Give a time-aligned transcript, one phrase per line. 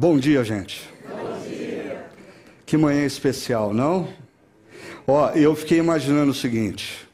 [0.00, 0.88] Bom dia, gente.
[1.06, 2.06] Bom dia.
[2.64, 4.08] Que manhã especial, não?
[5.06, 7.06] Ó, eu fiquei imaginando o seguinte: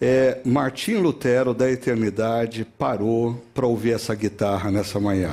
[0.00, 5.30] é, Martim Lutero da eternidade parou para ouvir essa guitarra nessa manhã.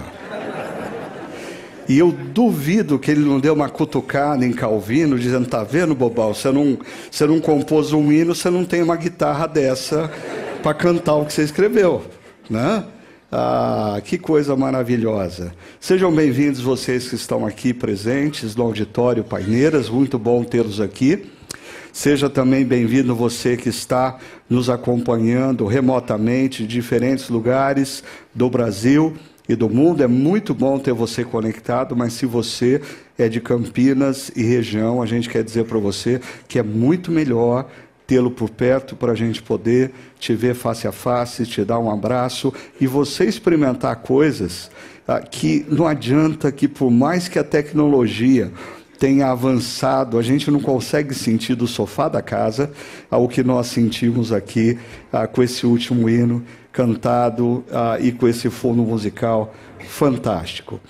[1.88, 6.36] E eu duvido que ele não deu uma cutucada em Calvino, dizendo: tá vendo, Bobal,
[6.36, 6.78] você não,
[7.10, 10.08] você não compôs um hino, você não tem uma guitarra dessa
[10.62, 12.06] para cantar o que você escreveu,
[12.47, 12.86] né?
[13.31, 15.53] Ah, que coisa maravilhosa.
[15.79, 21.29] Sejam bem-vindos vocês que estão aqui presentes no auditório Paineiras, muito bom tê-los aqui.
[21.93, 24.17] Seja também bem-vindo você que está
[24.49, 28.03] nos acompanhando remotamente de diferentes lugares
[28.34, 29.15] do Brasil
[29.48, 30.01] e do mundo.
[30.01, 32.81] É muito bom ter você conectado, mas se você
[33.15, 37.70] é de Campinas e região, a gente quer dizer para você que é muito melhor
[38.09, 41.91] tê-lo por perto para a gente poder te ver face a face, te dar um
[41.91, 42.52] abraço
[42.82, 44.72] e você experimentar coisas
[45.08, 48.52] ah, que não adianta que, por mais que a tecnologia
[48.98, 52.71] tenha avançado, a gente não consegue sentir do sofá da casa
[53.12, 54.79] o que nós sentimos aqui
[55.13, 59.54] ah, com esse último hino cantado ah, e com esse fundo musical
[59.88, 60.82] fantástico.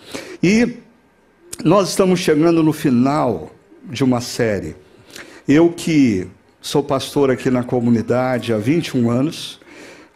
[0.42, 0.78] E
[1.66, 3.52] nós estamos chegando no final
[3.83, 4.73] de uma série.
[5.45, 6.30] Eu que
[6.61, 9.59] sou pastor aqui na comunidade há 21 anos.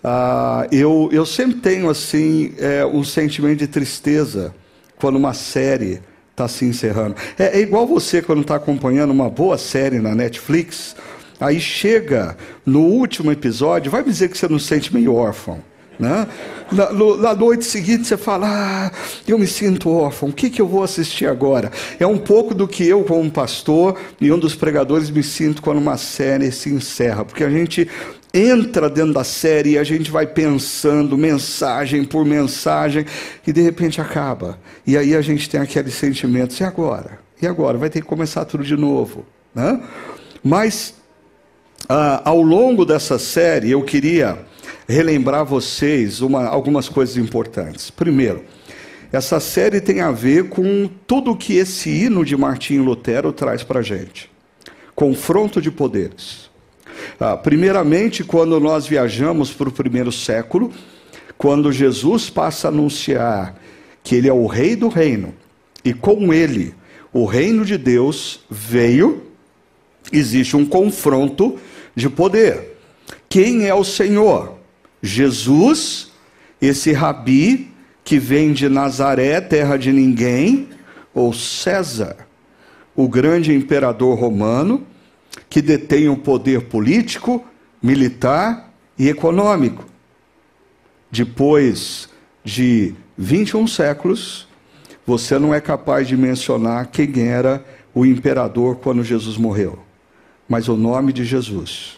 [0.03, 4.53] Ah, eu, eu sempre tenho assim é, um sentimento de tristeza
[4.97, 7.15] quando uma série está se encerrando.
[7.37, 10.95] É, é, igual você quando está acompanhando uma boa série na Netflix,
[11.39, 15.61] aí chega no último episódio, vai dizer que você não sente meio órfão.
[15.99, 16.27] Né?
[16.71, 18.91] Na, no, na, noite seguinte você fala, ah,
[19.27, 21.71] eu me sinto órfão, o que, que eu vou assistir agora?
[21.99, 25.77] É um pouco do que eu, como pastor e um dos pregadores, me sinto quando
[25.77, 27.87] uma série se encerra, porque a gente
[28.33, 33.05] entra dentro da série e a gente vai pensando mensagem por mensagem
[33.45, 34.57] e de repente acaba.
[34.87, 37.19] E aí a gente tem aqueles sentimentos, e agora?
[37.39, 37.77] E agora?
[37.77, 39.23] Vai ter que começar tudo de novo.
[39.53, 39.79] Né?
[40.43, 40.95] Mas,
[41.87, 44.39] ah, ao longo dessa série, eu queria
[44.87, 47.89] relembrar vocês uma, algumas coisas importantes.
[47.89, 48.43] Primeiro,
[49.11, 53.79] essa série tem a ver com tudo que esse hino de Martinho Lutero traz para
[53.79, 54.29] a gente.
[54.95, 56.49] Confronto de poderes.
[57.19, 60.71] Ah, primeiramente, quando nós viajamos para o primeiro século,
[61.37, 63.55] quando Jesus passa a anunciar
[64.03, 65.33] que ele é o rei do reino,
[65.85, 66.73] e com ele
[67.11, 69.23] o reino de Deus veio,
[70.11, 71.59] existe um confronto
[71.95, 72.77] de poder.
[73.29, 74.62] Quem é o Senhor?
[75.05, 76.13] Jesus,
[76.61, 77.69] esse rabi
[78.05, 80.69] que vem de Nazaré, terra de ninguém,
[81.13, 82.25] ou César,
[82.95, 84.87] o grande imperador romano,
[85.49, 87.43] que detém o poder político,
[87.81, 89.83] militar e econômico.
[91.11, 92.07] Depois
[92.41, 94.47] de 21 séculos,
[95.05, 99.79] você não é capaz de mencionar quem era o imperador quando Jesus morreu.
[100.47, 101.97] Mas o nome de Jesus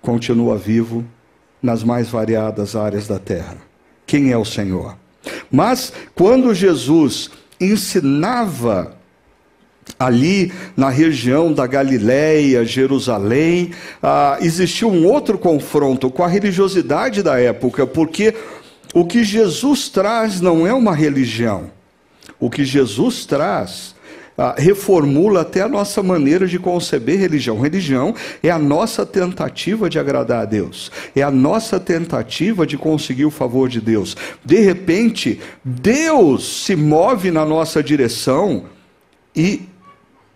[0.00, 1.04] continua vivo
[1.62, 3.56] nas mais variadas áreas da terra.
[4.06, 4.96] Quem é o Senhor?
[5.50, 7.30] Mas quando Jesus
[7.60, 8.96] ensinava
[9.98, 13.72] ali na região da Galiléia, Jerusalém,
[14.02, 18.34] ah, existiu um outro confronto com a religiosidade da época, porque
[18.92, 21.70] o que Jesus traz não é uma religião.
[22.38, 23.95] O que Jesus traz
[24.56, 27.60] reformula até a nossa maneira de conceber religião.
[27.60, 33.24] Religião é a nossa tentativa de agradar a Deus, é a nossa tentativa de conseguir
[33.24, 34.16] o favor de Deus.
[34.44, 38.64] De repente, Deus se move na nossa direção
[39.34, 39.62] e,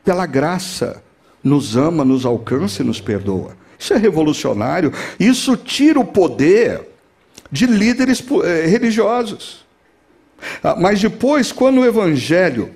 [0.05, 1.03] pela graça,
[1.45, 3.57] nos ama, nos alcança e nos perdoa.
[3.79, 4.93] Isso é revolucionário.
[5.19, 6.83] Isso tira o poder
[7.51, 9.65] de líderes eh, religiosos.
[10.63, 12.71] Ah, mas depois, quando o evangelho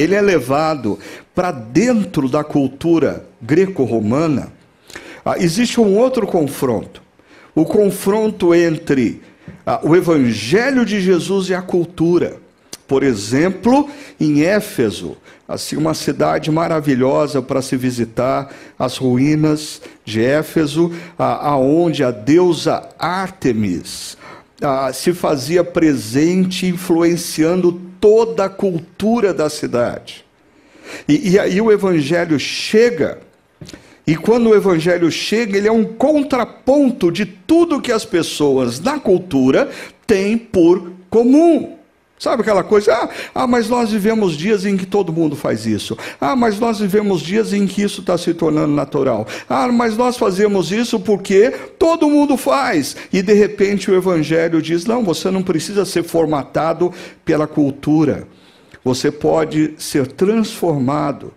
[0.00, 0.98] ele é levado
[1.34, 4.52] para dentro da cultura greco-romana,
[5.24, 7.02] ah, existe um outro confronto.
[7.54, 9.22] O confronto entre
[9.66, 12.36] ah, o evangelho de Jesus e a cultura.
[12.86, 13.88] Por exemplo,
[14.18, 15.16] em Éfeso,
[15.46, 24.16] assim uma cidade maravilhosa para se visitar, as ruínas de Éfeso, aonde a deusa Ártemis
[24.62, 30.24] ah, se fazia presente, influenciando toda a cultura da cidade.
[31.08, 33.18] E, e aí o evangelho chega,
[34.06, 38.98] e quando o evangelho chega, ele é um contraponto de tudo que as pessoas na
[38.98, 39.70] cultura
[40.06, 41.77] têm por comum.
[42.18, 42.92] Sabe aquela coisa?
[42.92, 45.96] Ah, ah, mas nós vivemos dias em que todo mundo faz isso.
[46.20, 49.26] Ah, mas nós vivemos dias em que isso está se tornando natural.
[49.48, 52.96] Ah, mas nós fazemos isso porque todo mundo faz.
[53.12, 56.92] E de repente o Evangelho diz: não, você não precisa ser formatado
[57.24, 58.26] pela cultura.
[58.84, 61.32] você pode ser transformado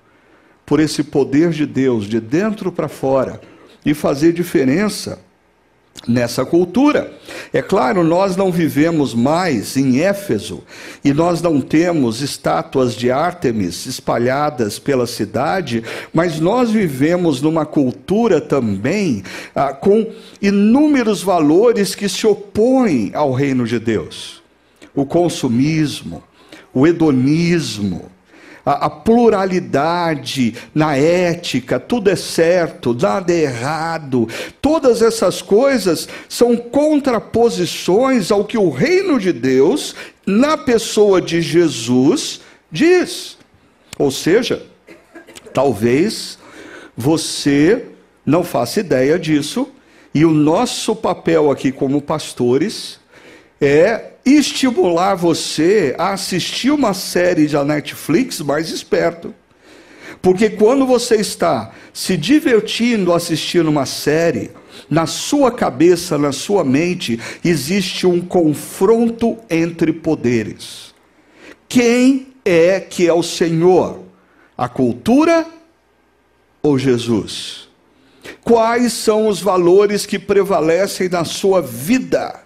[0.66, 3.42] por esse poder de Deus, de dentro para fora,
[3.86, 5.20] e fazer diferença
[6.08, 7.14] nessa cultura.
[7.54, 10.64] É claro, nós não vivemos mais em Éfeso
[11.04, 15.84] e nós não temos estátuas de Ártemis espalhadas pela cidade,
[16.14, 19.24] mas nós vivemos numa cultura também
[19.56, 20.08] ah, com
[20.42, 24.42] inúmeros valores que se opõem ao reino de Deus.
[24.96, 26.24] O consumismo,
[26.74, 28.12] o hedonismo,
[28.66, 34.28] a, a, pluralidade na ética, tudo é certo, nada é errado.
[34.62, 42.42] Todas essas coisas são contraposições ao que o reino de Deus, na pessoa de Jesus,
[42.72, 43.38] diz.
[43.98, 44.64] Ou seja,
[45.54, 46.38] talvez
[46.96, 47.86] você
[48.26, 49.68] não faça ideia disso,
[50.14, 53.00] e o nosso papel aqui como pastores
[53.60, 59.34] é estimular você a assistir uma série da Netflix mais esperto.
[60.22, 64.52] Porque quando você está se divertindo assistindo uma série,
[64.90, 70.94] na sua cabeça, na sua mente, existe um confronto entre poderes.
[71.68, 74.04] Quem é que é o Senhor?
[74.58, 75.46] A cultura
[76.62, 77.70] ou Jesus?
[78.44, 82.42] Quais são os valores que prevalecem na sua vida?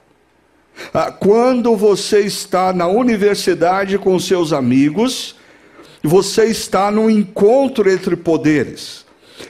[0.93, 5.35] Ah, quando você está na universidade com seus amigos,
[6.03, 9.05] você está no encontro entre poderes.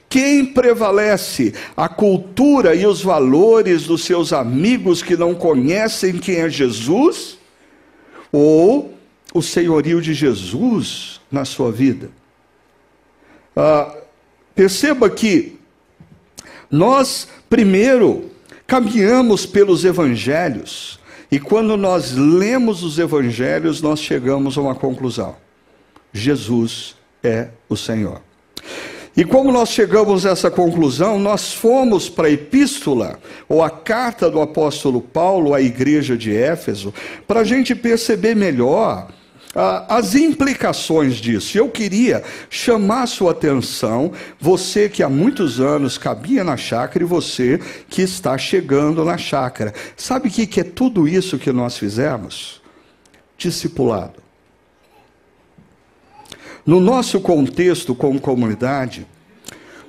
[0.09, 1.53] Quem prevalece?
[1.75, 7.37] A cultura e os valores dos seus amigos que não conhecem quem é Jesus?
[8.31, 8.93] Ou
[9.33, 12.09] o senhorio de Jesus na sua vida?
[13.55, 13.93] Ah,
[14.55, 15.59] perceba que
[16.71, 18.31] nós, primeiro,
[18.65, 20.99] caminhamos pelos evangelhos
[21.31, 25.35] e quando nós lemos os evangelhos, nós chegamos a uma conclusão:
[26.13, 28.21] Jesus é o Senhor.
[29.17, 33.17] E como nós chegamos a essa conclusão, nós fomos para a epístola,
[33.47, 36.93] ou a carta do apóstolo Paulo à igreja de Éfeso,
[37.25, 39.07] para a gente perceber melhor
[39.87, 41.57] as implicações disso.
[41.57, 47.59] Eu queria chamar sua atenção, você que há muitos anos cabia na chácara e você
[47.89, 49.73] que está chegando na chácara.
[49.95, 52.61] Sabe o que é tudo isso que nós fizemos?
[53.37, 54.23] Discipulado.
[56.65, 59.05] No nosso contexto como comunidade,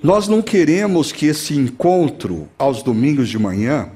[0.02, 3.90] nós não queremos que esse encontro aos domingos de manhã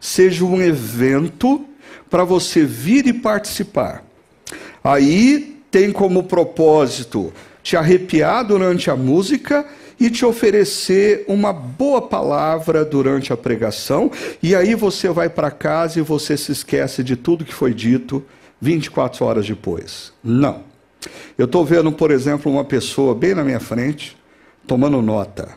[0.00, 1.64] seja um evento
[2.10, 4.03] para você vir e participar.
[4.84, 7.32] Aí tem como propósito
[7.62, 9.64] te arrepiar durante a música
[9.98, 14.10] e te oferecer uma boa palavra durante a pregação,
[14.42, 18.22] e aí você vai para casa e você se esquece de tudo que foi dito
[18.60, 20.12] 24 horas depois.
[20.22, 20.62] Não.
[21.38, 24.16] Eu estou vendo, por exemplo, uma pessoa bem na minha frente,
[24.66, 25.56] tomando nota.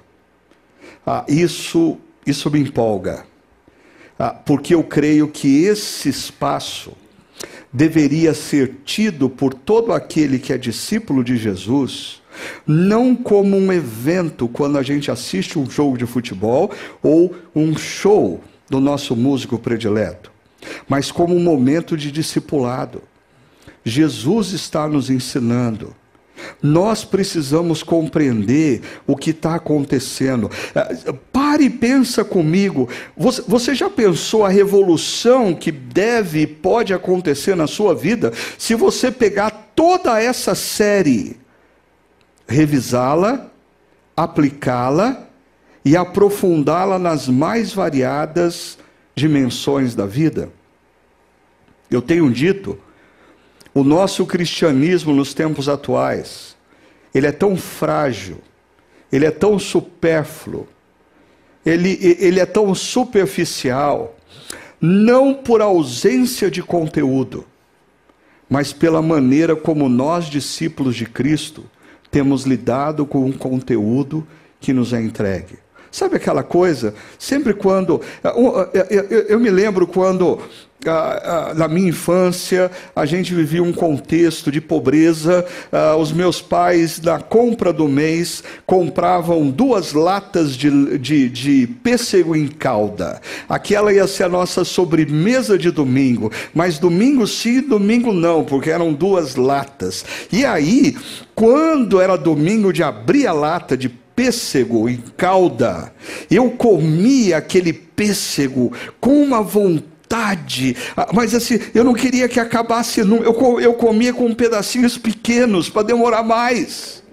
[1.05, 3.25] Ah, isso, isso me empolga,
[4.17, 6.93] ah, porque eu creio que esse espaço
[7.77, 12.23] deveria ser tido por todo aquele que é discípulo de Jesus,
[12.65, 16.71] não como um evento quando a gente assiste um jogo de futebol
[17.03, 20.31] ou um show do nosso músico predileto,
[20.89, 23.03] mas como um momento de discipulado.
[23.85, 25.95] Jesus está nos ensinando
[26.61, 30.49] nós precisamos compreender o que está acontecendo.
[31.47, 32.89] Pare e pensa comigo.
[33.15, 38.75] Você, você já pensou a revolução que deve e pode acontecer na sua vida se
[38.75, 41.39] você pegar toda essa série,
[42.45, 43.49] revisá-la,
[44.15, 45.25] aplicá-la
[45.85, 48.77] e aprofundá-la nas mais variadas
[49.15, 50.49] dimensões da vida?
[51.89, 52.77] Eu tenho dito
[53.73, 56.57] o nosso cristianismo nos tempos atuais,
[57.15, 58.39] ele é tão frágil,
[59.09, 60.67] ele é tão supérfluo,
[61.67, 64.15] ele, ele é tão superficial,
[64.79, 67.45] não por ausência de conteúdo,
[68.49, 71.65] mas pela maneira como nós, discípulos de Cristo,
[72.09, 74.25] temos lidado com o conteúdo
[74.61, 75.59] que nos é entregue.
[75.97, 76.93] Sabe aquela coisa?
[77.17, 77.99] Sempre quando.
[79.27, 80.39] Eu me lembro quando
[81.55, 85.43] na minha infância, a gente vivia um contexto de pobreza.
[85.99, 92.47] os meus pais, na compra do mês, compravam duas latas de, de, de pêssego em
[92.47, 93.19] calda.
[93.49, 96.31] Aquela ia ser a nossa sobremesa de domingo.
[96.53, 100.05] Mas domingo sim, domingo não, porque eram duas latas.
[100.31, 100.95] E aí,
[101.33, 105.93] quando era domingo de abrir a lata de pêssego em calda,
[106.29, 109.97] eu comia aquele pêssego com uma vontade
[110.95, 115.83] ah, mas assim, eu não queria que acabasse, eu, eu comia com pedacinhos pequenos para
[115.83, 117.03] demorar mais.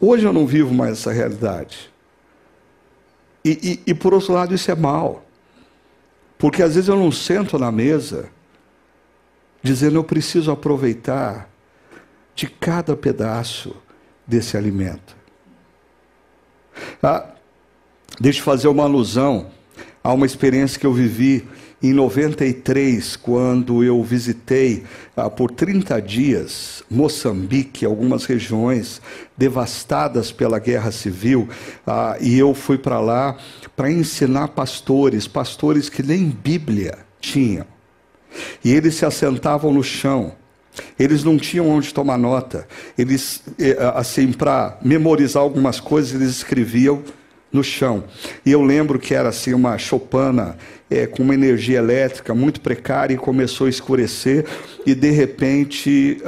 [0.00, 1.92] Hoje eu não vivo mais essa realidade.
[3.44, 5.26] E, e, e por outro lado, isso é mal.
[6.38, 8.30] Porque às vezes eu não sento na mesa
[9.62, 11.50] dizendo eu preciso aproveitar
[12.34, 13.76] de cada pedaço
[14.28, 15.16] desse alimento.
[17.02, 17.30] Ah,
[18.20, 19.46] deixa eu fazer uma alusão
[20.04, 21.48] a uma experiência que eu vivi
[21.80, 24.82] em 93, quando eu visitei
[25.16, 29.00] ah, por 30 dias Moçambique, algumas regiões
[29.36, 31.48] devastadas pela guerra civil,
[31.86, 33.36] ah, e eu fui para lá
[33.76, 37.66] para ensinar pastores, pastores que nem Bíblia tinham.
[38.64, 40.34] E eles se assentavam no chão.
[40.98, 42.66] Eles não tinham onde tomar nota.
[42.96, 47.02] Eles, eh, assim, para memorizar algumas coisas, eles escreviam
[47.52, 48.04] no chão.
[48.44, 50.56] E eu lembro que era assim uma chopana
[50.90, 54.44] é, com uma energia elétrica muito precária e começou a escurecer
[54.86, 56.18] e de repente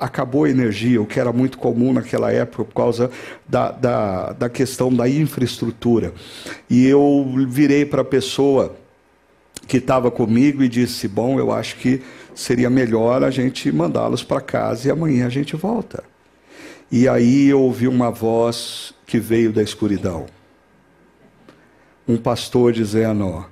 [0.00, 3.10] acabou a energia, o que era muito comum naquela época por causa
[3.48, 6.12] da, da, da questão da infraestrutura.
[6.68, 8.76] E eu virei para a pessoa
[9.66, 12.00] que estava comigo e disse: Bom, eu acho que
[12.36, 16.04] seria melhor a gente mandá-los para casa e amanhã a gente volta.
[16.92, 20.26] E aí eu ouvi uma voz que veio da escuridão
[22.08, 23.44] um pastor dizendo: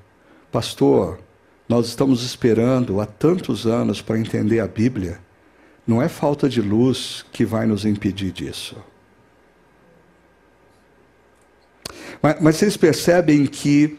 [0.53, 1.19] Pastor,
[1.69, 5.21] nós estamos esperando há tantos anos para entender a Bíblia.
[5.87, 8.76] Não é falta de luz que vai nos impedir disso.
[12.23, 13.99] Mas, mas vocês percebem que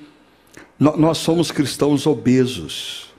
[0.80, 3.14] nós somos cristãos obesos.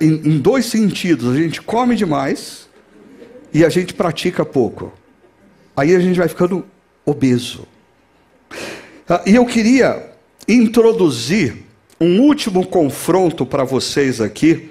[0.00, 2.68] Em, em dois sentidos, a gente come demais
[3.52, 4.92] e a gente pratica pouco.
[5.76, 6.64] Aí a gente vai ficando
[7.04, 7.66] obeso.
[9.08, 10.10] Ah, e eu queria
[10.48, 11.56] introduzir
[12.00, 14.70] um último confronto para vocês aqui,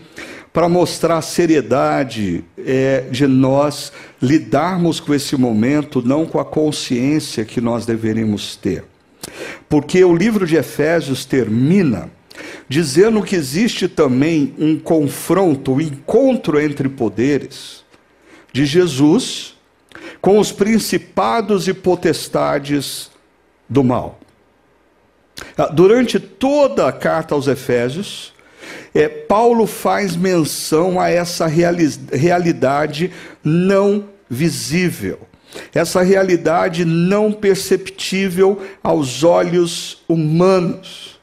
[0.52, 3.92] para mostrar a seriedade é, de nós
[4.22, 8.84] lidarmos com esse momento, não com a consciência que nós deveríamos ter.
[9.70, 12.10] Porque o livro de Efésios termina
[12.68, 17.84] dizendo que existe também um confronto, um encontro entre poderes
[18.54, 19.56] de Jesus
[20.20, 23.12] com os principados e potestades
[23.68, 24.20] do mal.
[25.58, 28.34] Ah, durante toda a carta aos Efésios,
[28.94, 33.12] é, Paulo faz menção a essa realidade
[33.44, 35.20] não visível,
[35.74, 41.20] essa realidade não perceptível aos olhos humanos.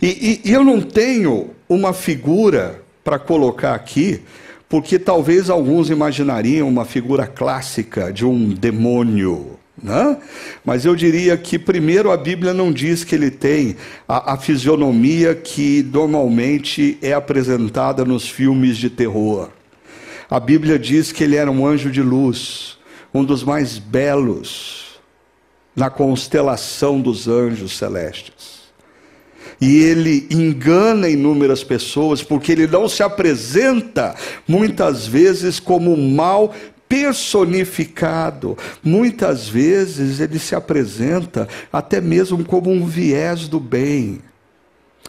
[0.00, 4.22] E, e, eu não tenho uma figura para colocar aqui
[4.68, 9.58] porque talvez alguns imaginariam uma figura clássica de um demônio.
[9.82, 10.16] Né?
[10.64, 15.34] Mas eu diria que, primeiro, a Bíblia não diz que ele tem a, a fisionomia
[15.34, 19.48] que normalmente é apresentada nos filmes de terror.
[20.28, 22.78] A Bíblia diz que ele era um anjo de luz,
[23.12, 25.00] um dos mais belos
[25.74, 28.59] na constelação dos anjos celestes.
[29.60, 34.14] E ele engana inúmeras pessoas, porque ele não se apresenta
[34.48, 36.54] muitas vezes como mal
[36.88, 38.56] personificado.
[38.82, 44.20] Muitas vezes ele se apresenta até mesmo como um viés do bem,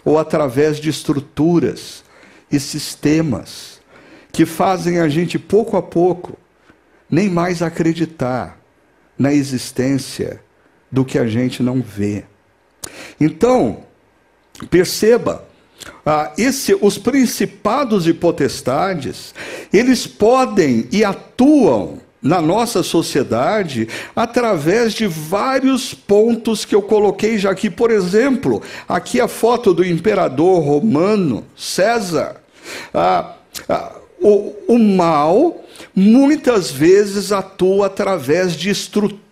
[0.04, 2.04] ou através de estruturas
[2.52, 3.80] e sistemas
[4.32, 6.38] que fazem a gente pouco a pouco
[7.10, 8.60] nem mais acreditar
[9.18, 10.42] na existência
[10.90, 12.24] do que a gente não vê.
[13.20, 13.84] Então,
[14.70, 15.44] Perceba,
[16.06, 19.34] ah, esse, os principados e potestades,
[19.72, 27.50] eles podem e atuam na nossa sociedade através de vários pontos que eu coloquei já
[27.50, 27.70] aqui.
[27.70, 32.36] Por exemplo, aqui a foto do imperador romano César.
[32.94, 33.36] Ah,
[33.68, 33.92] ah,
[34.22, 35.64] o, o mal
[35.96, 38.70] muitas vezes atua através de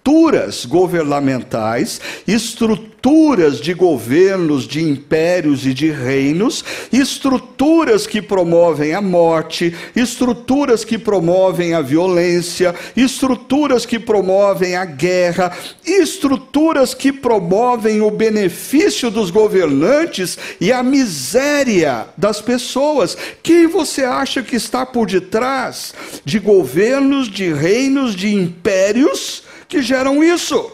[0.10, 9.74] estruturas governamentais, estruturas de governos, de impérios e de reinos, estruturas que promovem a morte,
[9.96, 19.12] estruturas que promovem a violência, estruturas que promovem a guerra, estruturas que promovem o benefício
[19.12, 23.16] dos governantes e a miséria das pessoas.
[23.44, 25.94] Quem você acha que está por detrás
[26.25, 30.71] de governos, de reinos, de impérios que geram isso?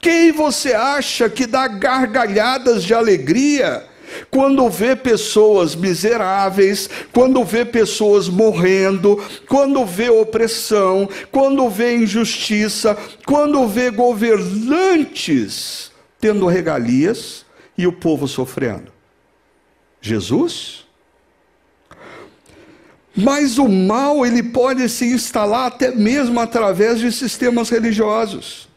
[0.00, 3.84] Quem você acha que dá gargalhadas de alegria
[4.30, 13.68] quando vê pessoas miseráveis, quando vê pessoas morrendo, quando vê opressão, quando vê injustiça, quando
[13.68, 17.44] vê governantes tendo regalias
[17.76, 18.90] e o povo sofrendo?
[20.00, 20.87] Jesus?
[23.22, 28.68] Mas o mal ele pode se instalar até mesmo através de sistemas religiosos.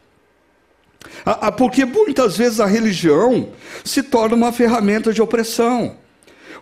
[1.56, 3.50] Porque muitas vezes a religião
[3.84, 5.96] se torna uma ferramenta de opressão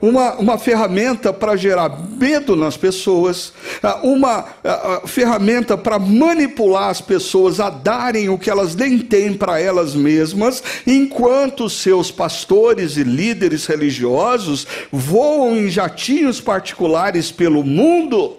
[0.00, 3.52] uma, uma ferramenta para gerar medo nas pessoas,
[3.82, 8.98] ah, uma ah, ah, ferramenta para manipular as pessoas a darem o que elas nem
[8.98, 17.62] têm para elas mesmas, enquanto seus pastores e líderes religiosos voam em jatinhos particulares pelo
[17.62, 18.38] mundo.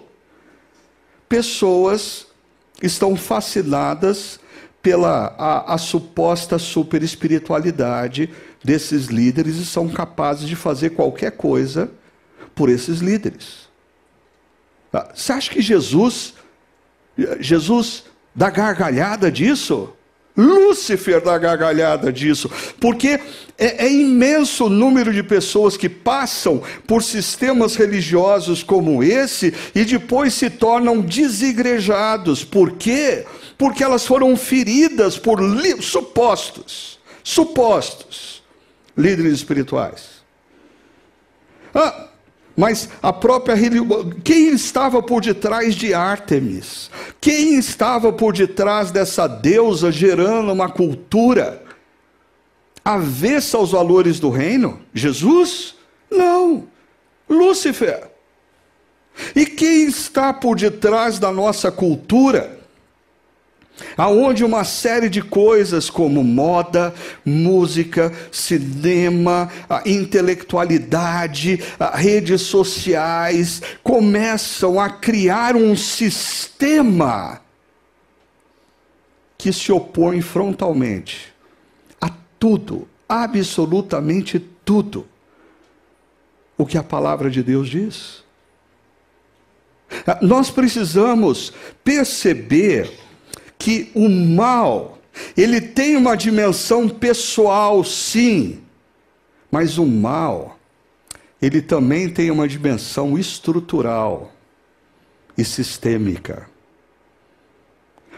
[1.28, 2.26] Pessoas
[2.82, 4.40] estão fascinadas
[4.82, 8.28] pela a, a suposta superespiritualidade
[8.62, 11.90] desses líderes e são capazes de fazer qualquer coisa
[12.54, 13.68] por esses líderes.
[14.92, 16.34] Ah, você acha que Jesus,
[17.40, 18.04] Jesus
[18.34, 19.92] dá gargalhada disso?
[20.34, 22.50] Lúcifer dá gargalhada disso,
[22.80, 23.20] porque
[23.58, 29.84] é, é, imenso o número de pessoas que passam por sistemas religiosos como esse e
[29.84, 32.44] depois se tornam desigrejados.
[32.44, 33.26] Por quê?
[33.58, 35.38] Porque elas foram feridas por
[35.82, 38.41] supostos, supostos
[38.96, 40.22] líderes espirituais.
[41.74, 42.08] Ah,
[42.56, 43.56] mas a própria.
[44.22, 46.90] Quem estava por detrás de Ártemis?
[47.20, 51.62] Quem estava por detrás dessa deusa gerando uma cultura
[52.84, 54.80] avessa aos valores do reino?
[54.92, 55.74] Jesus?
[56.10, 56.68] Não.
[57.28, 58.10] Lúcifer.
[59.34, 62.61] E quem está por detrás da nossa cultura?
[63.96, 69.50] Aonde uma série de coisas como moda, música, cinema,
[69.84, 71.60] intelectualidade,
[71.94, 77.40] redes sociais começam a criar um sistema
[79.36, 81.32] que se opõe frontalmente
[82.00, 82.08] a
[82.38, 85.06] tudo, absolutamente tudo
[86.56, 88.22] o que a palavra de Deus diz.
[90.20, 91.52] Nós precisamos
[91.84, 92.90] perceber
[93.62, 94.98] que o mal,
[95.36, 98.60] ele tem uma dimensão pessoal, sim,
[99.52, 100.58] mas o mal,
[101.40, 104.32] ele também tem uma dimensão estrutural
[105.38, 106.48] e sistêmica.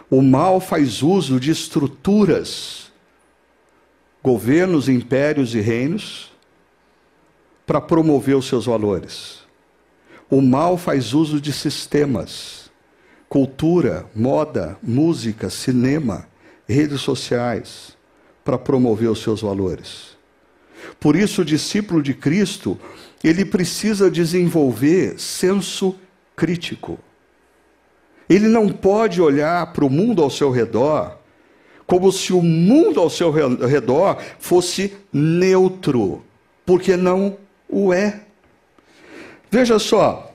[0.09, 2.90] O mal faz uso de estruturas,
[4.22, 6.33] governos, impérios e reinos,
[7.66, 9.40] para promover os seus valores.
[10.30, 12.63] O mal faz uso de sistemas
[13.34, 16.28] cultura, moda, música, cinema,
[16.68, 17.96] redes sociais,
[18.44, 20.16] para promover os seus valores.
[21.00, 22.78] Por isso, o discípulo de Cristo,
[23.24, 25.96] ele precisa desenvolver senso
[26.36, 26.96] crítico.
[28.28, 31.18] Ele não pode olhar para o mundo ao seu redor
[31.88, 36.24] como se o mundo ao seu redor fosse neutro,
[36.64, 37.36] porque não
[37.68, 38.20] o é.
[39.50, 40.33] Veja só,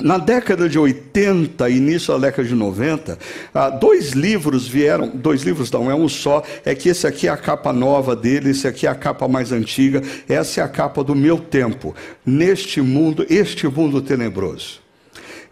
[0.00, 3.18] na década de 80, início da década de 90,
[3.54, 7.30] ah, dois livros vieram, dois livros não, é um só, é que esse aqui é
[7.30, 11.04] a capa nova dele, esse aqui é a capa mais antiga, essa é a capa
[11.04, 14.80] do meu tempo, neste mundo, este mundo tenebroso.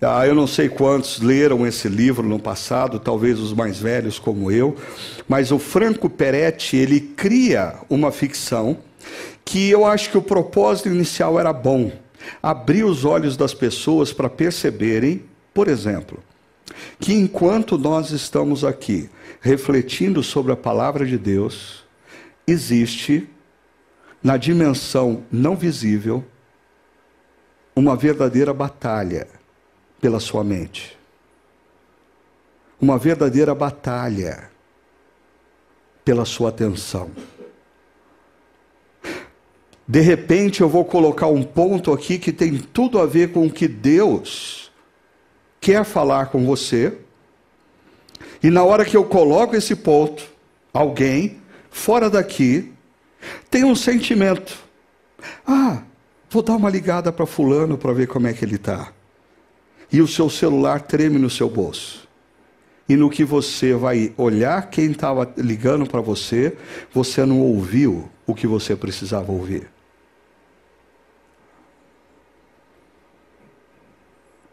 [0.02, 4.50] Ah, eu não sei quantos leram esse livro no passado, talvez os mais velhos como
[4.50, 4.74] eu,
[5.28, 8.78] mas o Franco Peretti, ele cria uma ficção
[9.44, 11.92] que eu acho que o propósito inicial era bom,
[12.42, 16.22] abrir os olhos das pessoas para perceberem, por exemplo,
[16.98, 21.84] que enquanto nós estamos aqui refletindo sobre a palavra de Deus,
[22.46, 23.28] existe
[24.22, 26.24] na dimensão não visível
[27.74, 29.26] uma verdadeira batalha
[30.00, 30.98] pela sua mente.
[32.80, 34.50] Uma verdadeira batalha
[36.04, 37.10] pela sua atenção.
[39.90, 43.50] De repente eu vou colocar um ponto aqui que tem tudo a ver com o
[43.50, 44.70] que Deus
[45.60, 46.96] quer falar com você.
[48.40, 50.22] E na hora que eu coloco esse ponto,
[50.72, 51.38] alguém
[51.72, 52.70] fora daqui
[53.50, 54.56] tem um sentimento.
[55.44, 55.82] Ah,
[56.30, 58.92] vou dar uma ligada para fulano para ver como é que ele está.
[59.92, 62.08] E o seu celular treme no seu bolso.
[62.88, 66.56] E no que você vai olhar quem estava ligando para você,
[66.94, 69.79] você não ouviu o que você precisava ouvir.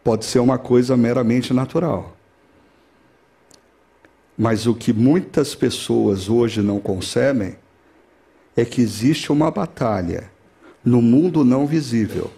[0.02, 2.16] Pode ser uma coisa meramente natural.
[4.36, 7.56] Mas o que muitas pessoas hoje não concebem
[8.56, 10.30] é que existe uma batalha
[10.84, 12.30] no mundo não visível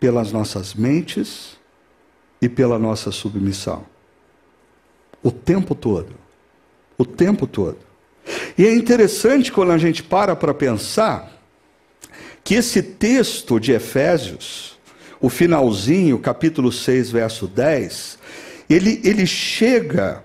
[0.00, 1.58] pelas nossas mentes
[2.40, 3.86] e pela nossa submissão.
[5.22, 6.14] O tempo todo.
[6.98, 7.78] O tempo todo.
[8.56, 11.32] E é interessante quando a gente para para pensar
[12.42, 14.73] que esse texto de Efésios,
[15.24, 18.18] o finalzinho, capítulo 6, verso 10,
[18.68, 20.22] ele, ele chega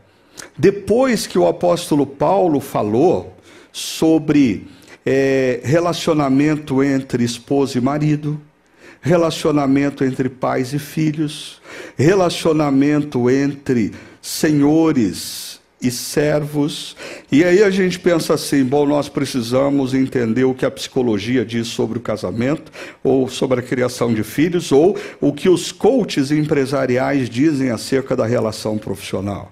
[0.57, 3.33] depois que o apóstolo Paulo falou
[3.71, 4.67] sobre
[5.05, 8.41] é, relacionamento entre esposa e marido,
[8.99, 11.61] relacionamento entre pais e filhos,
[11.95, 15.48] relacionamento entre senhores
[15.81, 16.95] e servos.
[17.31, 21.67] E aí a gente pensa assim: bom, nós precisamos entender o que a psicologia diz
[21.67, 22.71] sobre o casamento,
[23.03, 28.25] ou sobre a criação de filhos, ou o que os coaches empresariais dizem acerca da
[28.25, 29.51] relação profissional.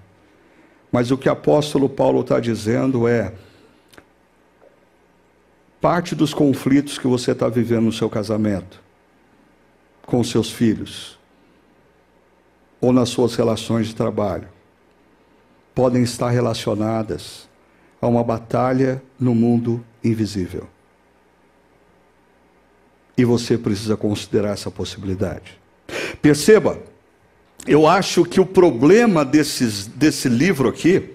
[0.90, 3.32] Mas o que o apóstolo Paulo está dizendo é:
[5.80, 8.82] parte dos conflitos que você está vivendo no seu casamento,
[10.02, 11.18] com seus filhos,
[12.80, 14.48] ou nas suas relações de trabalho,
[15.78, 17.48] podem estar relacionadas
[18.02, 20.66] a uma batalha no mundo invisível.
[23.16, 25.56] E você precisa considerar essa possibilidade.
[26.20, 26.80] Perceba,
[27.64, 31.14] eu acho que o problema desses, desse livro aqui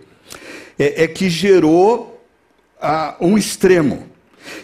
[0.80, 2.24] é, é que gerou
[2.82, 4.08] ah, um extremo.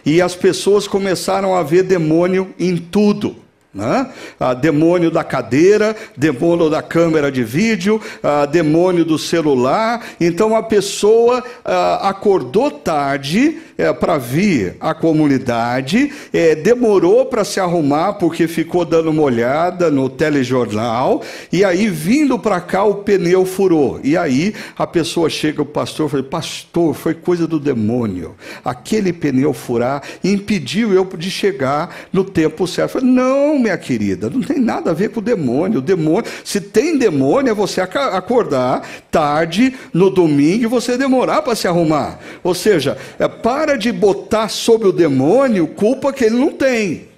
[0.05, 3.35] E as pessoas começaram a ver demônio em tudo.
[3.71, 4.09] Né?
[4.39, 10.03] Ah, demônio da cadeira, demônio da câmera de vídeo, ah, demônio do celular.
[10.19, 17.61] Então a pessoa ah, acordou tarde é, para vir à comunidade, é, demorou para se
[17.61, 23.45] arrumar porque ficou dando uma olhada no telejornal, e aí vindo para cá o pneu
[23.45, 24.01] furou.
[24.03, 28.35] E aí a pessoa chega, o pastor, fala: Pastor, foi coisa do demônio.
[28.65, 32.99] Aquele pneu furar impediu eu de chegar no tempo certo.
[32.99, 35.79] Não, minha querida, não tem nada a ver com o demônio.
[35.79, 41.55] O demônio, se tem demônio, é você acordar tarde no domingo e você demorar para
[41.55, 42.19] se arrumar.
[42.43, 47.09] Ou seja, é para de botar sobre o demônio culpa que ele não tem.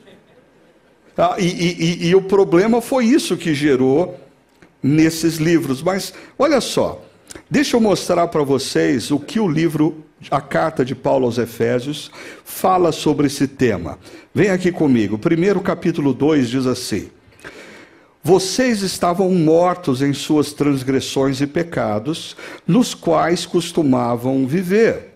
[1.17, 4.19] Ah, e, e, e o problema foi isso que gerou
[4.81, 5.83] nesses livros.
[5.83, 7.03] Mas olha só,
[7.49, 12.11] deixa eu mostrar para vocês o que o livro, a carta de Paulo aos Efésios,
[12.43, 13.97] fala sobre esse tema.
[14.33, 15.17] Vem aqui comigo.
[15.17, 17.09] Primeiro capítulo 2 diz assim:
[18.23, 22.35] Vocês estavam mortos em suas transgressões e pecados,
[22.67, 25.11] nos quais costumavam viver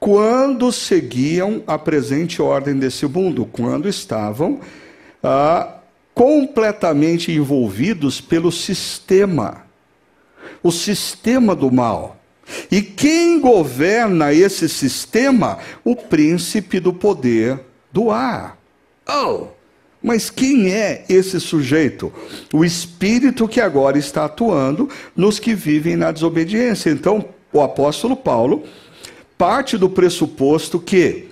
[0.00, 4.58] quando seguiam a presente ordem desse mundo, quando estavam
[5.22, 5.76] ah,
[6.14, 9.66] completamente envolvidos pelo sistema,
[10.62, 12.16] o sistema do mal.
[12.70, 15.58] E quem governa esse sistema?
[15.84, 17.60] O príncipe do poder
[17.92, 18.58] do ar.
[19.08, 19.48] Oh!
[20.02, 22.12] Mas quem é esse sujeito?
[22.52, 26.90] O espírito que agora está atuando nos que vivem na desobediência.
[26.90, 28.64] Então, o apóstolo Paulo
[29.36, 31.28] parte do pressuposto que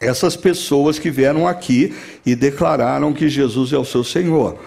[0.00, 1.94] essas pessoas que vieram aqui
[2.26, 4.58] e declararam que Jesus é o seu Senhor,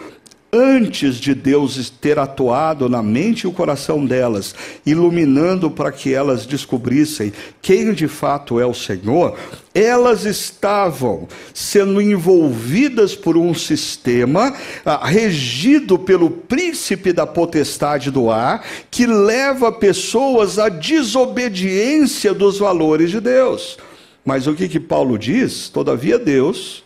[0.56, 6.46] antes de Deus ter atuado na mente e o coração delas, iluminando para que elas
[6.46, 9.38] descobrissem quem de fato é o Senhor,
[9.74, 18.66] elas estavam sendo envolvidas por um sistema ah, regido pelo príncipe da potestade do ar,
[18.90, 23.78] que leva pessoas à desobediência dos valores de Deus.
[24.24, 25.68] Mas o que, que Paulo diz?
[25.68, 26.84] Todavia, Deus,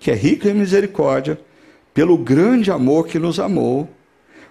[0.00, 1.38] que é rico em misericórdia,
[1.94, 3.88] pelo grande amor que nos amou.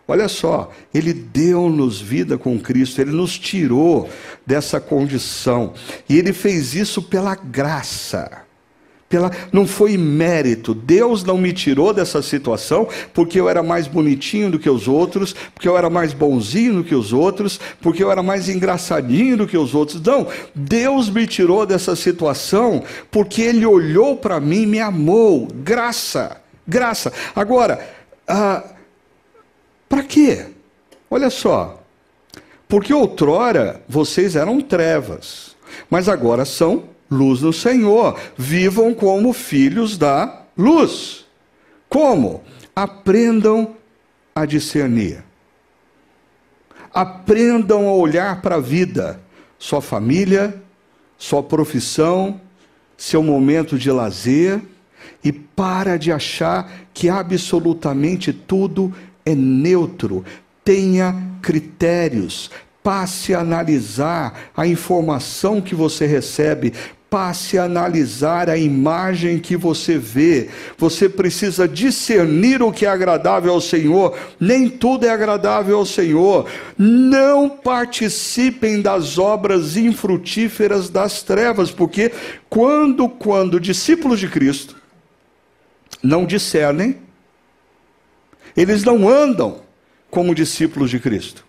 [0.08, 4.10] Olha só, ele deu-nos vida com Cristo, ele nos tirou
[4.46, 5.74] dessa condição.
[6.10, 8.44] E ele fez isso pela graça.
[9.08, 10.74] Pela, não foi mérito.
[10.74, 15.36] Deus não me tirou dessa situação porque eu era mais bonitinho do que os outros,
[15.54, 19.48] porque eu era mais bonzinho do que os outros, porque eu era mais engraçadinho do
[19.48, 20.02] que os outros.
[20.02, 25.48] Não, Deus me tirou dessa situação porque Ele olhou para mim e me amou.
[25.54, 27.12] Graça graça.
[27.36, 27.88] Agora,
[28.28, 28.64] ah,
[29.88, 30.48] para quê?
[31.10, 31.82] Olha só.
[32.68, 35.58] Porque outrora vocês eram trevas,
[35.90, 38.18] mas agora são luz no Senhor.
[38.38, 41.26] Vivam como filhos da luz.
[41.90, 42.42] Como?
[42.74, 43.76] Aprendam
[44.34, 45.22] a discernir.
[46.94, 49.20] Aprendam a olhar para a vida,
[49.60, 50.62] sua família,
[51.18, 52.40] sua profissão,
[52.98, 54.62] seu momento de lazer
[55.24, 58.94] e para de achar que absolutamente tudo
[59.26, 60.26] é neutro.
[60.64, 62.50] Tenha critérios,
[62.84, 66.74] passe a analisar a informação que você recebe,
[67.12, 70.48] passe a analisar a imagem que você vê.
[70.78, 74.18] Você precisa discernir o que é agradável ao Senhor.
[74.40, 76.48] Nem tudo é agradável ao Senhor.
[76.78, 82.14] Não participem das obras infrutíferas das trevas, porque
[82.50, 84.81] quando quando discípulos de Cristo
[86.02, 86.98] não discernem,
[88.56, 89.62] eles não andam
[90.10, 91.46] como discípulos de Cristo.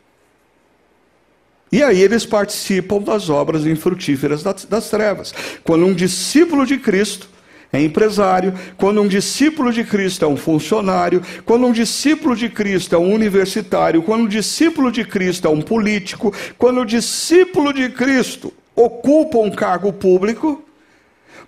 [1.70, 5.34] E aí eles participam das obras infrutíferas das, trevas.
[5.64, 7.30] Quando um discípulo de Cristo
[7.72, 12.94] é empresário, quando um discípulo de Cristo é um funcionário, quando um discípulo de Cristo
[12.94, 17.88] é um universitário, quando um discípulo de Cristo é um político, quando o discípulo de
[17.88, 20.62] Cristo ocupa um cargo público,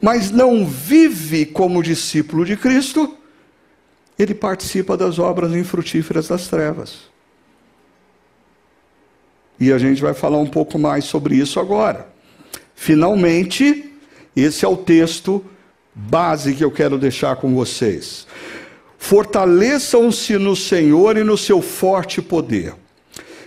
[0.05, 3.17] mas não vive como discípulo de Cristo,
[4.19, 7.05] ele participa das obras infrutíferas das trevas.
[9.59, 12.07] E a gente vai falar um pouco mais sobre isso agora.
[12.75, 13.95] Finalmente,
[14.37, 15.43] esse é o texto
[15.95, 18.27] base que eu quero deixar com vocês.
[18.99, 22.75] Fortaleçam-se no Senhor e no seu forte poder.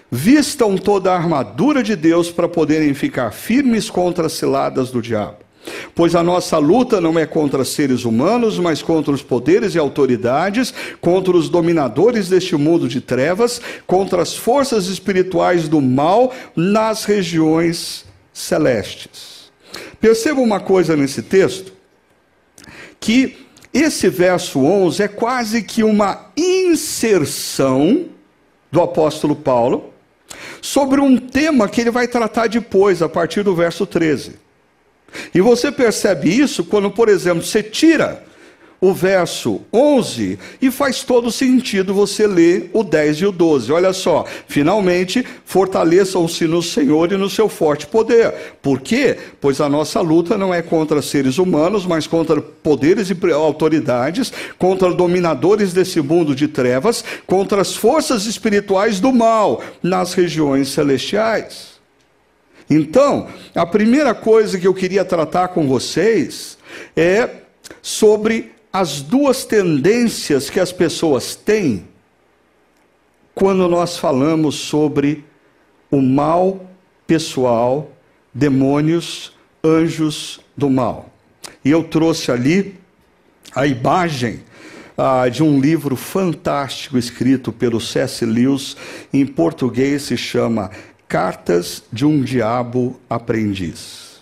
[0.09, 5.45] Vistam toda a armadura de Deus para poderem ficar firmes contra as ciladas do diabo.
[5.93, 10.73] Pois a nossa luta não é contra seres humanos, mas contra os poderes e autoridades,
[11.01, 18.05] contra os dominadores deste mundo de trevas, contra as forças espirituais do mal nas regiões
[18.33, 19.51] celestes.
[19.99, 21.73] Perceba uma coisa nesse texto,
[22.99, 28.05] que esse verso 11 é quase que uma inserção
[28.71, 29.93] do apóstolo Paulo
[30.61, 34.46] sobre um tema que ele vai tratar depois, a partir do verso 13.
[35.33, 38.25] E você percebe isso quando, por exemplo, você tira
[38.79, 43.71] o verso 11 e faz todo sentido você ler o 10 e o 12.
[43.71, 48.33] Olha só, finalmente fortaleçam-se no Senhor e no seu forte poder.
[48.61, 49.17] Por quê?
[49.41, 54.93] Pois a nossa luta não é contra seres humanos, mas contra poderes e autoridades, contra
[54.93, 61.76] dominadores desse mundo de trevas, contra as forças espirituais do mal nas regiões celestiais.
[62.69, 66.57] Então, a primeira coisa que eu queria tratar com vocês
[66.95, 67.29] é
[67.81, 71.87] sobre as duas tendências que as pessoas têm
[73.33, 75.23] quando nós falamos sobre
[75.91, 76.65] o mal
[77.05, 77.91] pessoal,
[78.33, 79.31] demônios,
[79.63, 81.09] anjos do mal.
[81.63, 82.75] E eu trouxe ali
[83.55, 84.41] a imagem
[84.97, 88.25] ah, de um livro fantástico escrito pelo C.S.
[88.25, 88.75] Lewis,
[89.13, 90.71] em português se chama
[91.07, 94.17] Cartas de um Diabo Aprendiz.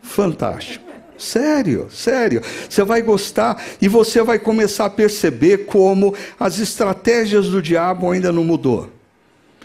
[0.00, 0.86] Fantástico.
[1.18, 2.42] Sério, sério.
[2.68, 8.30] Você vai gostar e você vai começar a perceber como as estratégias do diabo ainda
[8.30, 8.90] não mudou.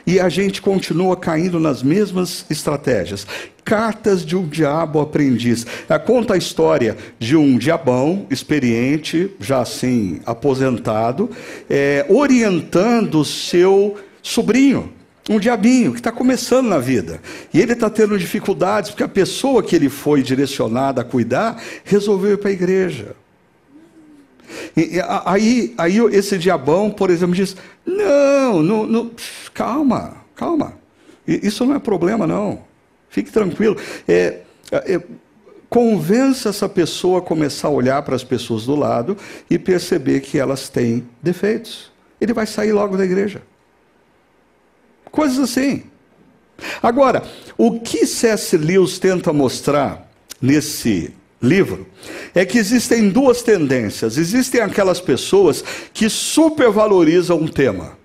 [0.07, 3.27] E a gente continua caindo nas mesmas estratégias.
[3.63, 5.63] Cartas de um diabo aprendiz.
[5.87, 11.29] É, conta a história de um diabão experiente, já assim aposentado,
[11.69, 17.21] é, orientando seu sobrinho um diabinho que está começando na vida.
[17.53, 22.33] E ele está tendo dificuldades, porque a pessoa que ele foi direcionada a cuidar resolveu
[22.33, 23.15] ir para a igreja.
[24.75, 27.55] E, aí, aí esse diabão, por exemplo, diz:
[27.85, 29.11] não, não, não
[29.53, 30.73] calma, calma.
[31.27, 32.63] Isso não é problema, não.
[33.09, 33.77] Fique tranquilo.
[34.07, 34.39] É,
[34.71, 35.01] é,
[35.69, 39.15] convença essa pessoa a começar a olhar para as pessoas do lado
[39.49, 41.91] e perceber que elas têm defeitos.
[42.19, 43.41] Ele vai sair logo da igreja.
[45.11, 45.83] Coisas assim.
[46.81, 47.23] Agora,
[47.57, 48.55] o que C.S.
[48.57, 50.09] Lewis tenta mostrar
[50.41, 51.87] nesse livro
[52.35, 54.17] é que existem duas tendências.
[54.17, 57.97] Existem aquelas pessoas que supervalorizam um tema.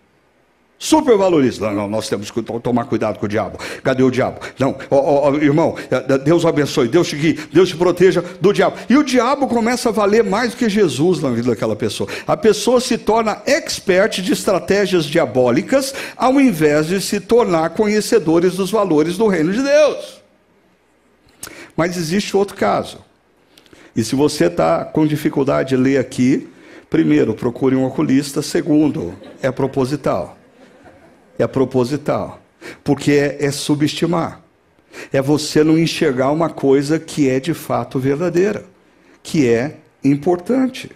[0.79, 1.67] Supervaloriza.
[1.67, 3.59] Não, não, nós temos que tomar cuidado com o diabo.
[3.83, 4.41] Cadê o diabo?
[4.59, 8.77] Não, oh, oh, irmão, eh, Deus abençoe, Deus te guie, Deus te proteja do diabo.
[8.89, 12.09] E o diabo começa a valer mais do que Jesus na vida daquela pessoa.
[12.27, 18.71] A pessoa se torna expert de estratégias diabólicas, ao invés de se tornar conhecedores dos
[18.71, 20.23] valores do reino de Deus.
[21.75, 22.99] Mas existe outro caso.
[23.95, 26.49] E se você está com dificuldade de ler aqui,
[26.91, 28.43] primeiro, procure um oculista.
[28.43, 30.37] Segundo, é proposital
[31.39, 32.41] é proposital,
[32.83, 34.41] porque é, é subestimar.
[35.13, 38.65] É você não enxergar uma coisa que é de fato verdadeira,
[39.23, 40.91] que é importante.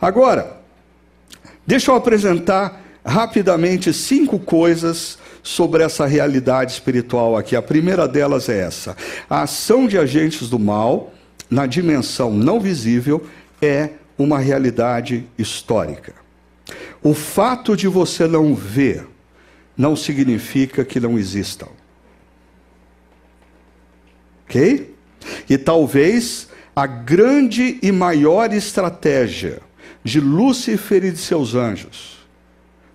[0.00, 0.60] Agora,
[1.66, 7.54] deixa eu apresentar rapidamente cinco coisas sobre essa realidade espiritual aqui.
[7.54, 8.96] A primeira delas é essa:
[9.28, 11.12] a ação de agentes do mal
[11.48, 13.24] na dimensão não visível
[13.62, 16.14] é uma realidade histórica.
[17.02, 19.06] O fato de você não ver
[19.76, 21.68] não significa que não existam.
[24.44, 24.94] Ok?
[25.48, 29.60] E talvez a grande e maior estratégia
[30.02, 32.16] de Lúcifer e de seus anjos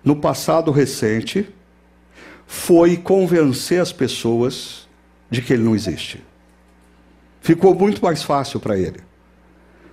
[0.04, 1.48] no passado recente
[2.46, 4.88] foi convencer as pessoas
[5.30, 6.22] de que ele não existe.
[7.40, 9.00] Ficou muito mais fácil para ele.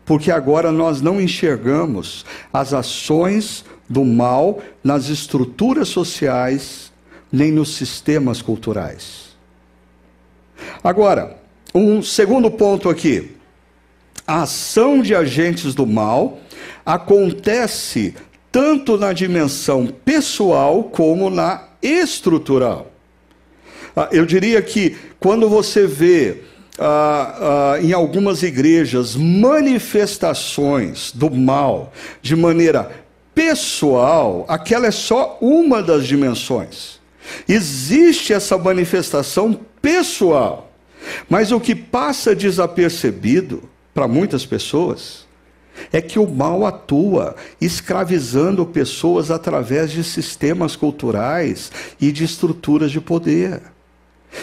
[0.06, 6.91] Porque agora nós não enxergamos as ações do mal nas estruturas sociais
[7.32, 9.30] nem nos sistemas culturais.
[10.84, 11.38] Agora,
[11.73, 13.36] um segundo ponto aqui.
[14.25, 16.39] A ação de agentes do mal
[16.86, 18.13] acontece
[18.52, 22.91] tanto na dimensão pessoal como na estrutural.
[23.95, 26.43] Ah, eu diria que quando você vê
[26.78, 32.91] ah, ah, em algumas igrejas manifestações do mal de maneira
[33.39, 36.99] pessoal, aquela é só uma das dimensões.
[37.47, 40.73] Existe essa manifestação pessoal,
[41.30, 45.25] mas o que passa desapercebido para muitas pessoas
[45.93, 52.99] é que o mal atua, escravizando pessoas através de sistemas culturais e de estruturas de
[52.99, 53.62] poder.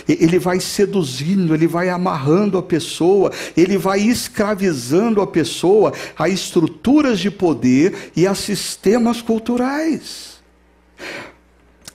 [0.09, 7.19] Ele vai seduzindo, ele vai amarrando a pessoa, ele vai escravizando a pessoa a estruturas
[7.21, 10.37] de poder e a sistemas culturais.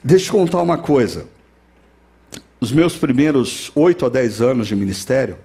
[0.02, 1.26] Deixa eu contar uma coisa.
[2.60, 5.36] Os meus primeiros oito a dez anos de ministério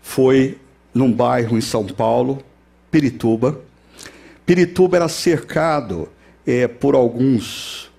[0.00, 0.58] foi
[0.94, 2.42] num bairro em São Paulo,
[2.90, 3.60] Pirituba.
[4.46, 6.08] Pirituba era cercado
[6.46, 7.90] é, por alguns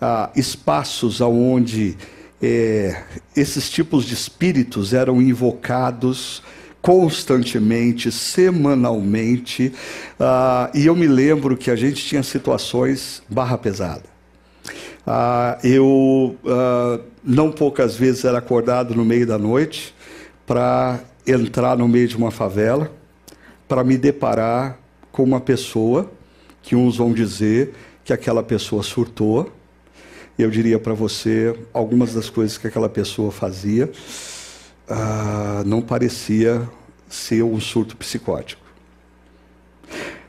[0.00, 1.96] ah, espaços onde
[2.44, 3.02] é,
[3.34, 6.42] esses tipos de espíritos eram invocados
[6.82, 9.72] constantemente, semanalmente,
[10.20, 14.02] ah, e eu me lembro que a gente tinha situações barra pesada.
[15.06, 19.94] Ah, eu ah, não poucas vezes era acordado no meio da noite
[20.46, 22.92] para entrar no meio de uma favela
[23.66, 24.78] para me deparar
[25.10, 26.12] com uma pessoa
[26.62, 27.72] que uns vão dizer
[28.04, 29.50] que aquela pessoa surtou.
[30.38, 33.90] Eu diria para você algumas das coisas que aquela pessoa fazia
[34.88, 36.68] ah, não parecia
[37.08, 38.62] ser um surto psicótico.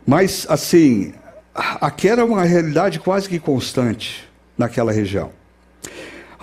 [0.06, 1.14] Mas, assim,
[1.54, 5.32] aquela era uma realidade quase que constante naquela região.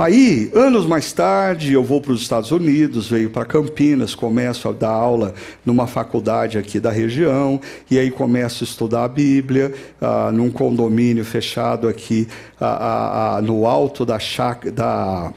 [0.03, 4.73] Aí, anos mais tarde, eu vou para os Estados Unidos, veio para Campinas, começo a
[4.73, 5.33] dar aula
[5.65, 11.25] numa faculdade aqui da região, e aí começo a estudar a Bíblia, ah, num condomínio
[11.25, 12.27] fechado aqui
[12.61, 14.19] ah, ah, no alto da,
[14.75, 15.33] da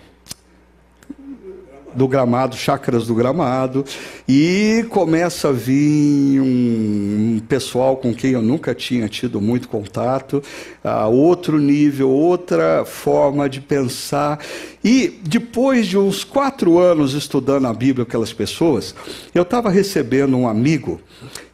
[1.95, 3.85] do gramado, chácaras do gramado,
[4.27, 10.43] e começa a vir um, pessoal com quem eu nunca tinha tido muito contato,
[10.83, 14.39] uh, outro nível, outra forma de pensar.
[14.83, 18.93] E depois de uns quatro anos estudando a Bíblia com aquelas pessoas,
[19.33, 20.99] eu estava recebendo um amigo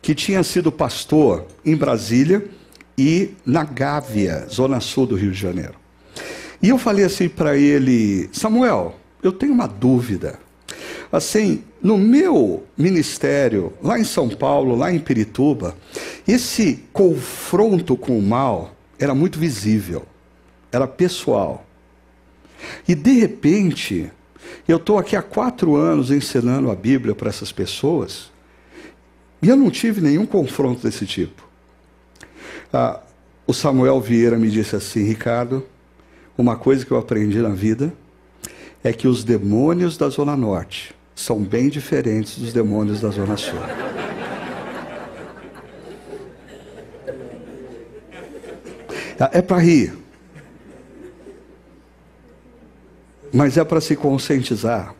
[0.01, 2.43] que tinha sido pastor em Brasília
[2.97, 5.73] e na Gávea, zona sul do Rio de Janeiro.
[6.61, 10.39] E eu falei assim para ele, Samuel, eu tenho uma dúvida.
[11.11, 15.75] Assim, no meu ministério, lá em São Paulo, lá em Pirituba,
[16.27, 20.03] esse confronto com o mal era muito visível,
[20.71, 21.65] era pessoal.
[22.87, 24.09] E de repente,
[24.67, 28.31] eu estou aqui há quatro anos ensinando a Bíblia para essas pessoas,
[29.41, 31.49] e eu não tive nenhum confronto desse tipo.
[32.71, 33.01] Ah,
[33.45, 35.65] o Samuel Vieira me disse assim, Ricardo,
[36.37, 37.91] uma coisa que eu aprendi na vida
[38.83, 43.59] é que os demônios da Zona Norte são bem diferentes dos demônios da Zona Sul.
[49.31, 49.93] É para rir.
[53.31, 54.95] Mas é para se conscientizar.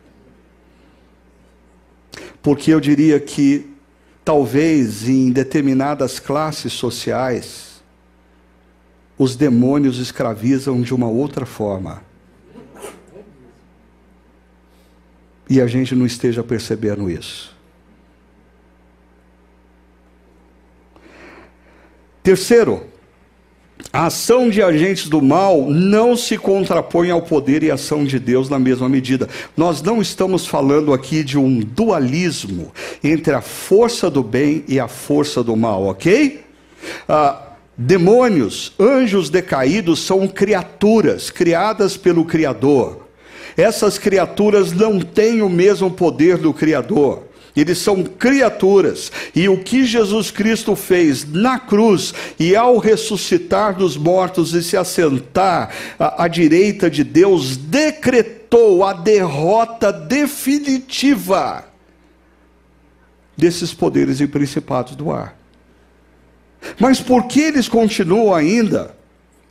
[2.40, 3.68] Porque eu diria que,
[4.24, 7.82] talvez em determinadas classes sociais,
[9.18, 12.02] os demônios escravizam de uma outra forma.
[15.48, 17.52] E a gente não esteja percebendo isso.
[22.22, 22.86] Terceiro,
[23.92, 28.48] a ação de agentes do mal não se contrapõe ao poder e ação de Deus
[28.48, 29.28] na mesma medida.
[29.56, 34.88] Nós não estamos falando aqui de um dualismo entre a força do bem e a
[34.88, 36.44] força do mal, ok?
[37.08, 37.42] Ah,
[37.76, 43.08] demônios, anjos decaídos são criaturas criadas pelo Criador.
[43.56, 47.24] Essas criaturas não têm o mesmo poder do Criador.
[47.54, 49.12] Eles são criaturas.
[49.34, 54.76] E o que Jesus Cristo fez na cruz e ao ressuscitar dos mortos e se
[54.76, 61.64] assentar à, à, direita de Deus, decretou a derrota definitiva
[63.36, 65.36] desses poderes e principados do ar.
[66.78, 68.94] Mas por que eles continuam ainda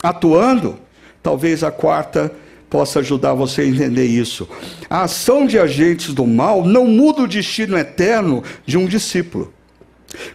[0.01, 0.79] atuando?
[1.21, 2.31] Talvez a quarta
[2.71, 4.47] possa ajudar você a entender isso.
[4.89, 9.53] A ação de agentes do mal não muda o destino eterno de um discípulo.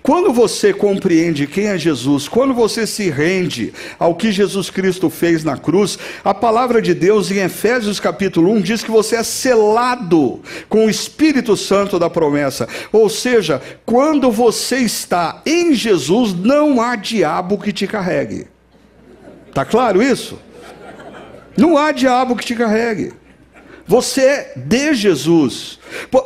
[0.03, 5.45] Quando você compreende quem é Jesus, quando você se rende ao que Jesus Cristo fez
[5.45, 10.41] na cruz, a palavra de Deus em Efésios capítulo 1 diz que você é selado
[10.69, 12.69] com o Espírito Santo da promessa.
[12.93, 18.47] Ou seja, quando você está em Jesus, não há diabo que te carregue.
[19.53, 20.39] Tá claro isso?
[21.57, 23.13] Não há diabo que te carregue.
[23.87, 25.79] Você é de Jesus.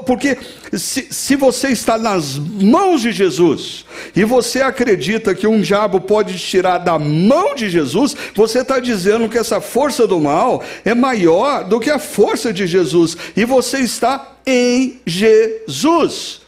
[0.07, 0.39] Porque
[0.72, 3.85] se, se, você está nas mãos de Jesus
[4.16, 8.81] e você acredita que um diabo pode te tirar da mão de Jesus, você está
[8.81, 13.16] dizendo que essa força do mal é maior do que a força de Jesus.
[13.37, 16.41] E você está em Jesus.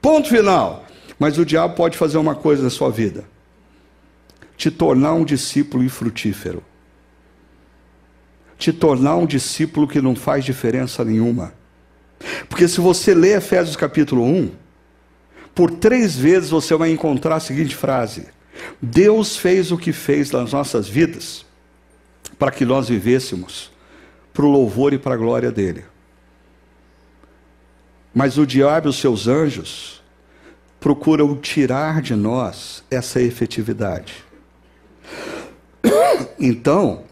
[0.00, 0.86] Ponto final.
[1.18, 3.24] Mas o diabo pode fazer uma coisa na sua vida:
[4.56, 6.62] te tornar um discípulo infrutífero
[8.58, 11.54] te tornar um discípulo que não faz diferença nenhuma.
[12.48, 14.50] Porque se você ler Efésios capítulo 1,
[15.54, 18.26] por três vezes você vai encontrar a seguinte frase:
[18.82, 21.46] Deus fez o que fez nas nossas vidas
[22.38, 23.70] para que nós vivêssemos
[24.32, 25.84] para o louvor e para a glória dele.
[28.14, 30.02] Mas o diabo e os seus anjos
[30.80, 34.14] procuram tirar de nós essa efetividade.
[36.40, 37.02] Então,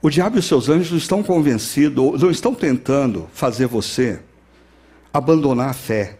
[0.00, 4.20] o diabo e os seus anjos estão convencidos, não estão tentando fazer você
[5.12, 6.16] abandonar a fé.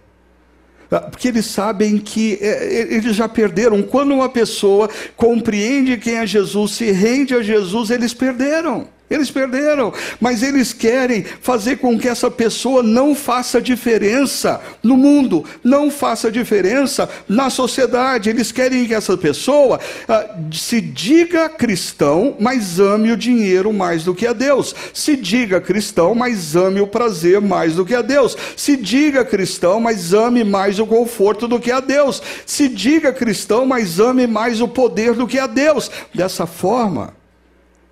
[0.91, 3.83] Ah, porque eles sabem que é, é, eles já perderam.
[3.83, 8.89] Quando uma pessoa compreende quem é Jesus, se rende a Jesus, eles perderam.
[9.11, 15.45] Eles perderam, mas eles querem fazer com que essa pessoa não faça diferença no mundo,
[15.65, 18.29] não faça diferença na sociedade.
[18.29, 24.15] Eles querem que essa pessoa ah, se diga cristão, mas ame o dinheiro mais do
[24.15, 24.75] que a Deus.
[24.93, 28.37] Se diga cristão, mas ame o prazer mais do que a Deus.
[28.57, 32.23] Se diga cristão, mas ame mais o conforto do que a Deus.
[32.45, 35.91] Se diga cristão, mas ame mais o poder do que a Deus.
[36.15, 37.18] Dessa forma,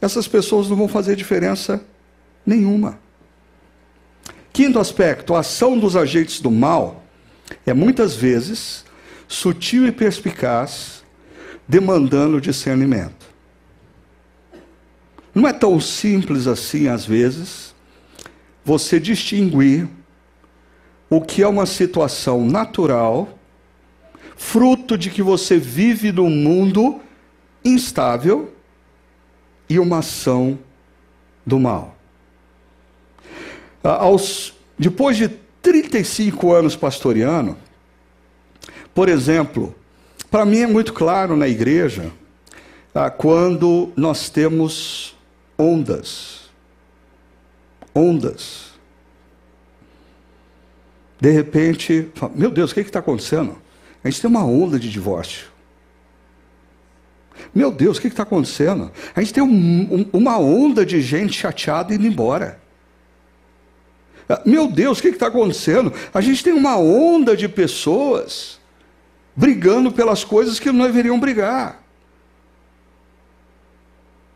[0.01, 1.85] essas pessoas não vão fazer diferença
[2.45, 2.99] nenhuma.
[4.53, 7.05] Quinto aspecto, a ação dos agentes do mal
[7.65, 8.85] é muitas vezes
[9.29, 11.05] sutil e perspicaz,
[11.69, 13.27] demandando discernimento.
[15.35, 17.75] Não é tão simples assim, às vezes,
[18.65, 19.87] você distinguir
[21.11, 23.39] o que é uma situação natural,
[24.37, 27.01] fruto de que você vive num mundo
[27.65, 28.56] instável,
[29.69, 30.59] e uma ação
[31.45, 31.97] do mal.
[33.83, 35.29] Aos, depois de
[35.63, 37.57] 35 anos pastoreando,
[38.95, 39.75] por exemplo,
[40.31, 42.11] para mim é muito claro na igreja
[42.95, 45.17] ah, quando nós temos
[45.59, 46.51] ondas.
[47.95, 48.67] Ondas.
[51.21, 53.57] De repente, meu Deus, o que está acontecendo?
[54.03, 55.49] A gente tem uma onda de divórcio.
[57.55, 58.91] Meu Deus, o que está acontecendo?
[59.15, 62.61] A gente tem um, um, uma onda de gente chateada indo embora.
[64.29, 65.93] Ah, meu Deus, o que está acontecendo?
[66.13, 68.59] A gente tem uma onda de pessoas
[69.35, 71.83] brigando pelas coisas que não deveriam brigar.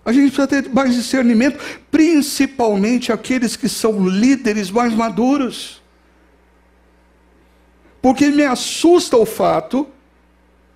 [0.05, 1.59] A gente precisa ter mais discernimento,
[1.91, 5.81] principalmente aqueles que são líderes mais maduros.
[8.01, 9.87] Porque me assusta o fato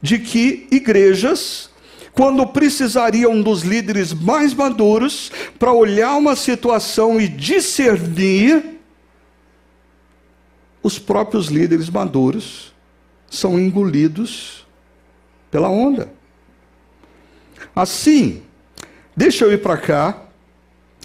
[0.00, 1.70] de que igrejas
[2.14, 8.78] quando precisariam dos líderes mais maduros para olhar uma situação e discernir,
[10.82, 12.72] os próprios líderes maduros
[13.28, 14.64] são engolidos
[15.50, 16.12] pela onda.
[17.74, 18.42] Assim,
[19.16, 20.23] deixa eu ir para cá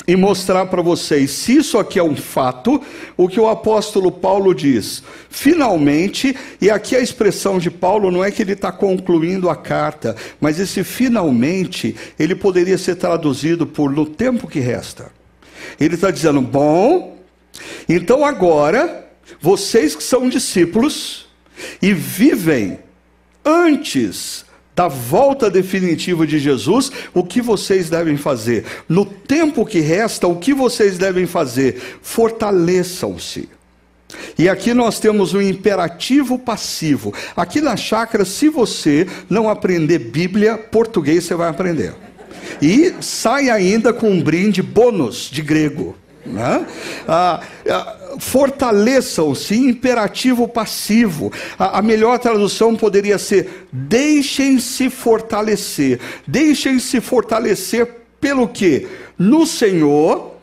[0.08, 2.82] e mostrar para vocês se isso aqui é um fato,
[3.16, 5.04] o que o apóstolo Paulo diz.
[5.30, 10.16] Finalmente, e aqui a expressão de Paulo não é que ele está concluindo a carta,
[10.42, 15.12] mas esse finalmente ele poderia ser traduzido por no tempo que resta.
[15.80, 17.18] Ele está dizendo: bom,
[17.88, 19.08] então agora,
[19.40, 21.28] vocês que são discípulos
[21.82, 22.80] e vivem
[23.44, 24.46] antes
[24.80, 28.64] da volta definitiva de Jesus, o que vocês devem fazer?
[28.88, 32.00] No tempo que resta, o que vocês devem fazer?
[32.02, 33.50] Fortaleçam-se.
[34.38, 37.14] E aqui nós temos um imperativo passivo.
[37.36, 41.94] Aqui na chácara, se você não aprender Bíblia, português você vai aprender.
[42.62, 45.94] E sai ainda com um brinde bônus de grego.
[46.26, 46.66] Né?
[47.06, 51.32] Ah, ah, fortaleçam-se, imperativo passivo.
[51.58, 56.00] A, a, melhor tradução poderia ser: deixem-se fortalecer.
[56.26, 57.88] Deixem-se fortalecer
[58.20, 58.88] pelo quê?
[59.18, 60.36] No Senhor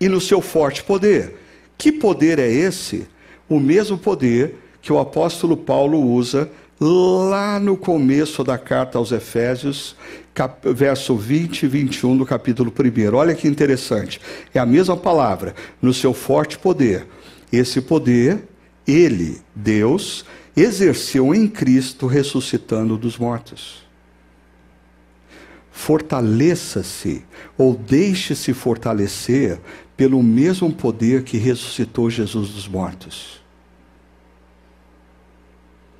[0.00, 1.36] e no seu forte poder.
[1.78, 3.06] Que poder é esse?
[3.48, 6.50] O mesmo poder que o apóstolo Paulo usa
[6.84, 9.94] lá no começo da carta aos Efésios,
[10.34, 13.14] cap, verso 20 e 21 do capítulo 1.
[13.14, 14.20] Olha que interessante.
[14.52, 17.06] É a mesma palavra, no seu forte poder.
[17.52, 18.48] Esse poder,
[18.86, 20.24] ele, Deus,
[20.56, 23.82] exerceu em Cristo, ressuscitando dos mortos.
[25.70, 27.24] Fortaleça-se,
[27.56, 29.60] ou deixe-se fortalecer,
[29.96, 33.41] pelo mesmo poder que ressuscitou Jesus dos mortos.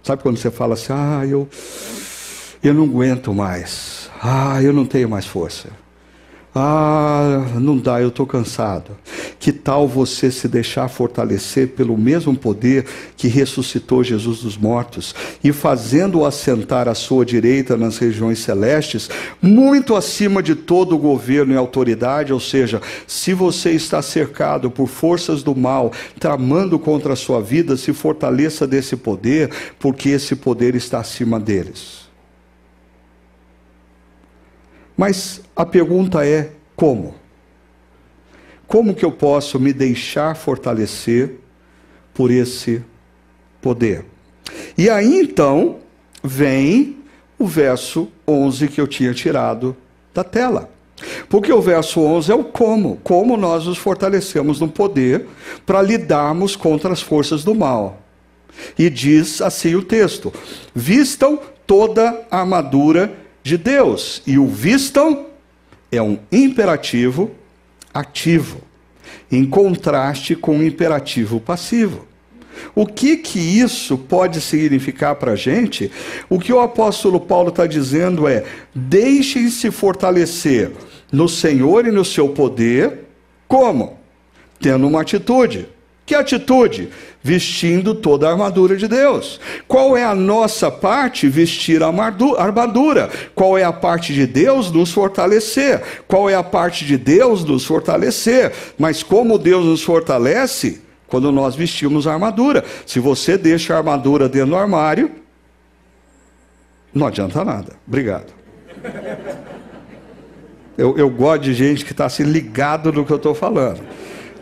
[0.03, 1.49] Sabe quando você fala assim, ah, eu,
[2.63, 5.69] eu não aguento mais, ah, eu não tenho mais força.
[6.55, 8.91] Ah, não dá, eu estou cansado.
[9.41, 12.85] Que tal você se deixar fortalecer pelo mesmo poder
[13.17, 19.09] que ressuscitou Jesus dos mortos e fazendo-o assentar à sua direita nas regiões celestes,
[19.41, 22.35] muito acima de todo o governo e autoridade?
[22.35, 25.91] Ou seja, se você está cercado por forças do mal
[26.21, 32.02] tramando contra a sua vida, se fortaleça desse poder, porque esse poder está acima deles.
[35.03, 37.17] Mas a pergunta é: como?
[38.69, 41.41] Como que eu posso me deixar fortalecer
[42.15, 42.85] por esse
[43.61, 44.05] poder?
[44.79, 45.79] E aí então
[46.23, 46.99] vem
[47.37, 49.77] o verso 11 que eu tinha tirado
[50.15, 50.71] da tela.
[51.29, 55.27] Porque o verso 11 é o como, como nós nos fortalecemos no poder
[55.67, 58.01] para lidarmos contra as forças do mal.
[58.79, 60.33] E diz assim o texto:
[60.73, 64.23] vistam toda a armadura de Deus.
[64.27, 65.27] E o vistam
[65.91, 67.31] é um imperativo
[67.93, 68.61] ativo,
[69.31, 72.07] em contraste com o imperativo passivo.
[72.75, 75.91] O que que isso pode significar para a gente?
[76.29, 80.71] O que o apóstolo Paulo está dizendo é: deixem-se fortalecer
[81.11, 83.01] no Senhor e no seu poder,
[83.49, 83.99] como?
[84.61, 85.69] Tendo uma atitude.
[86.05, 86.91] Que atitude?
[87.23, 89.41] Vestindo toda a armadura de Deus.
[89.69, 91.29] Qual é a nossa parte?
[91.29, 93.09] Vestir a armadura.
[93.35, 94.73] Qual é a parte de Deus?
[94.73, 95.81] Nos fortalecer.
[96.09, 97.45] Qual é a parte de Deus?
[97.45, 98.53] Nos fortalecer.
[98.77, 100.83] Mas como Deus nos fortalece?
[101.07, 102.65] Quando nós vestimos a armadura.
[102.85, 105.13] Se você deixa a armadura dentro do armário,
[106.93, 107.75] não adianta nada.
[107.87, 108.33] Obrigado.
[110.77, 113.83] Eu, eu gosto de gente que está assim ligado no que eu estou falando.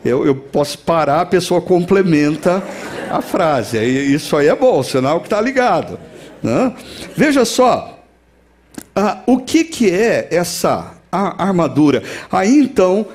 [0.05, 2.63] Eu, eu, posso parar, a pessoa complementa
[3.11, 3.79] a frase.
[3.79, 5.99] Isso aí é bom, sinal que está ligado.
[6.43, 6.73] Né?
[7.17, 8.03] Veja só,
[8.95, 12.03] ah, o que, que é essa armadura?
[12.31, 13.07] Aí então,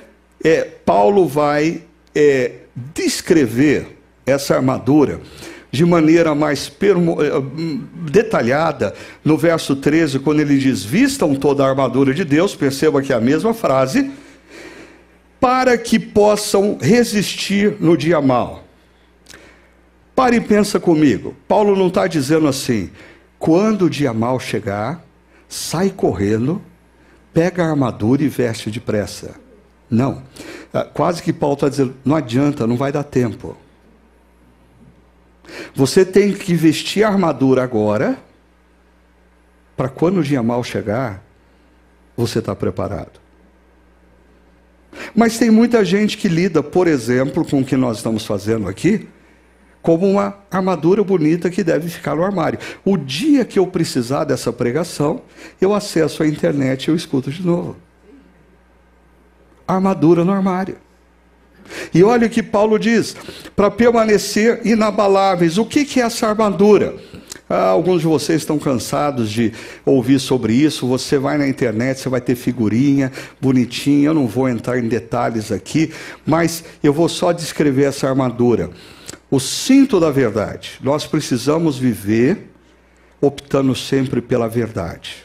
[0.43, 1.81] é, Paulo vai
[2.13, 5.21] é, descrever essa armadura
[5.71, 6.93] de maneira mais eh,
[8.09, 13.11] detalhada no verso 13, quando ele diz: Vistam toda a armadura de Deus, perceba que
[13.11, 14.09] é a mesma frase
[15.45, 18.63] para que possam resistir no dia mal.
[20.15, 21.35] Pare e pensa comigo.
[21.47, 22.89] Paulo não está dizendo assim,
[23.37, 25.05] quando o dia mal chegar,
[25.47, 26.59] sai correndo,
[27.31, 29.35] pega a armadura e veste depressa.
[29.87, 30.23] Não.
[30.73, 33.55] Ah, quase que Paulo está dizendo, não adianta, não vai dar tempo.
[35.75, 38.17] Você tem que vestir a armadura agora,
[39.77, 41.23] para quando o dia mal chegar,
[42.17, 43.24] você está preparado.
[45.15, 49.07] Mas tem muita gente que lida, por exemplo, com o que nós estamos fazendo aqui,
[49.81, 52.57] como uma armadura bonita que deve ficar no armário.
[52.83, 55.21] O dia que eu precisar dessa pregação,
[55.61, 57.75] eu acesso a internet e eu escuto de novo.
[59.67, 60.77] Armadura no armário.
[61.93, 63.15] E olha o que Paulo diz:
[63.55, 65.57] para permanecer inabaláveis.
[65.57, 66.95] O que, que é essa armadura?
[67.47, 69.53] Ah, alguns de vocês estão cansados de
[69.85, 70.87] ouvir sobre isso.
[70.87, 74.07] Você vai na internet, você vai ter figurinha bonitinha.
[74.07, 75.93] Eu não vou entrar em detalhes aqui,
[76.25, 78.71] mas eu vou só descrever essa armadura.
[79.29, 80.79] O cinto da verdade.
[80.81, 82.49] Nós precisamos viver
[83.21, 85.23] optando sempre pela verdade.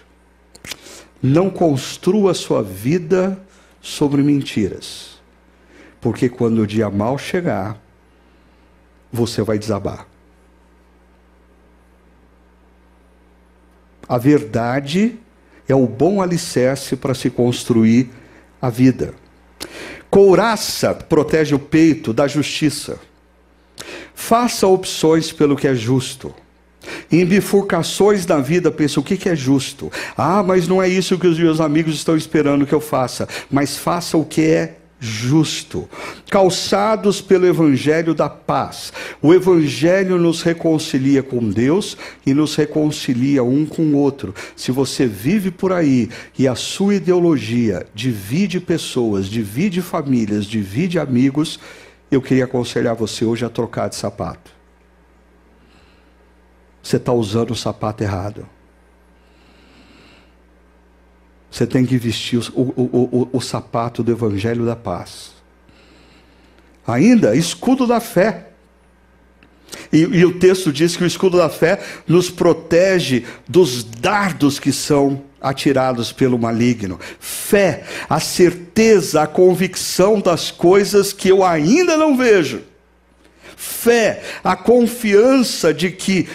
[1.23, 3.39] Não construa sua vida
[3.81, 5.21] sobre mentiras,
[6.01, 7.81] porque quando o dia mal chegar,
[9.13, 10.10] você vai desabar.
[14.11, 15.17] A verdade
[15.69, 18.11] é o bom alicerce para se construir
[18.61, 19.15] a vida.
[20.11, 22.99] Couraça protege o peito da justiça.
[24.13, 26.35] Faça opções pelo que é justo.
[27.09, 29.93] Em bifurcações da vida, pensa o que, é justo.
[30.17, 33.29] Ah, mas não é isso que os meus amigos estão esperando que eu faça.
[33.49, 35.89] Mas faça o que é justo,
[36.31, 38.93] calçados pelo evangelho da paz.
[39.23, 41.97] O evangelho nos reconcilia com Deus
[42.27, 44.35] e nos reconcilia um com o outro.
[44.55, 51.59] Se você vive por aí e a sua ideologia divide pessoas, divide famílias, divide amigos,
[52.11, 54.51] eu queria aconselhar você hoje a trocar de sapato.
[56.83, 58.47] Você está usando o sapato errado.
[61.51, 65.33] Você tem que vestir o, o, o, o, sapato do Evangelho da Paz.
[66.87, 68.47] Ainda, escudo da fé.
[69.93, 74.73] E, e o texto diz que o escudo da fé nos protege dos dardos que
[74.73, 77.01] são atirados pelo maligno.
[77.19, 82.63] Fé, a certeza, a convicção das coisas que eu ainda não vejo.
[83.57, 86.29] Fé, a confiança de que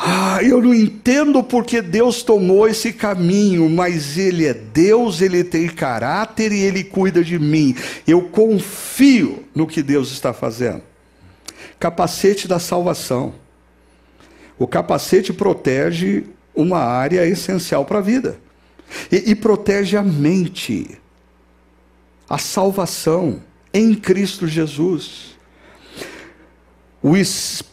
[0.00, 5.68] ah, eu não entendo porque Deus tomou esse caminho, mas Ele é Deus, Ele tem
[5.68, 7.74] caráter e Ele cuida de mim.
[8.06, 10.82] Eu confio no que Deus está fazendo.
[11.80, 13.34] Capacete da salvação.
[14.56, 16.24] O capacete protege
[16.54, 18.38] uma área essencial para a vida
[19.10, 20.96] e, e protege a mente,
[22.28, 23.42] a salvação
[23.74, 25.37] em Cristo Jesus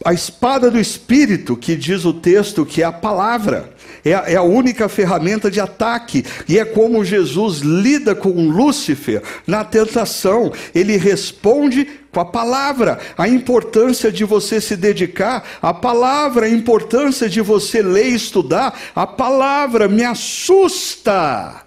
[0.04, 3.74] a espada do Espírito, que diz o texto que é a palavra,
[4.04, 9.20] é a, é a, única ferramenta de ataque, e é como Jesus lida com Lúcifer
[9.44, 16.46] na tentação, ele responde com a palavra, a importância de você se dedicar à palavra,
[16.46, 21.64] a importância de você ler e estudar, a palavra me assusta.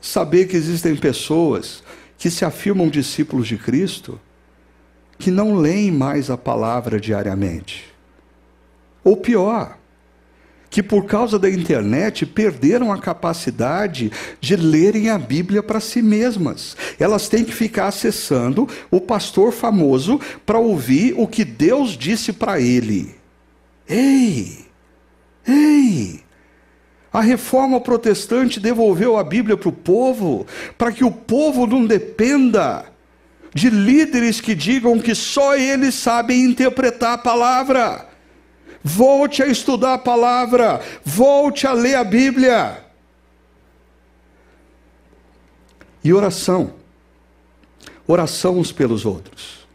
[0.00, 1.82] Saber que existem pessoas
[2.16, 4.20] que se afirmam discípulos de Cristo
[5.18, 7.84] que não leem mais a palavra diariamente.
[9.02, 9.78] Ou pior,
[10.70, 16.76] que por causa da internet perderam a capacidade de lerem a Bíblia para si mesmas.
[16.98, 22.60] Elas têm que ficar acessando o pastor famoso para ouvir o que Deus disse para
[22.60, 23.14] ele.
[23.88, 24.66] Ei!
[25.46, 26.20] Ei!
[27.10, 30.46] A reforma protestante devolveu a Bíblia para o povo,
[30.76, 32.84] para que o povo não dependa
[33.54, 38.08] de líderes que digam que só eles sabem interpretar a palavra.
[38.82, 42.84] Volte a estudar a palavra, volte a ler a Bíblia.
[46.02, 46.74] E oração.
[48.06, 49.66] Oração uns pelos outros.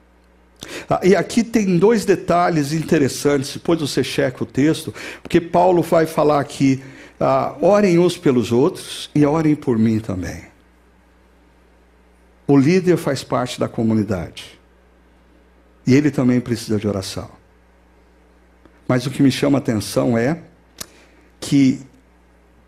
[0.90, 6.06] Ah, e aqui tem dois detalhes interessantes, depois você checa o texto, porque Paulo vai
[6.06, 6.82] falar aqui:
[7.20, 10.53] ah, orem uns pelos outros e orem por mim também.
[12.48, 14.60] O líder faz parte da comunidade.
[15.86, 17.30] E ele também precisa de oração.
[18.88, 20.42] Mas o que me chama a atenção é
[21.40, 21.82] que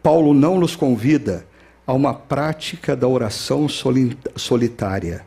[0.02, 1.46] Paulo não nos convida
[1.86, 3.68] a uma prática da oração
[4.36, 5.26] solitária.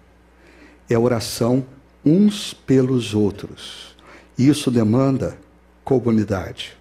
[0.88, 1.64] É a oração
[2.04, 3.96] uns pelos outros.
[4.36, 5.36] E isso demanda
[5.84, 6.76] comunidade.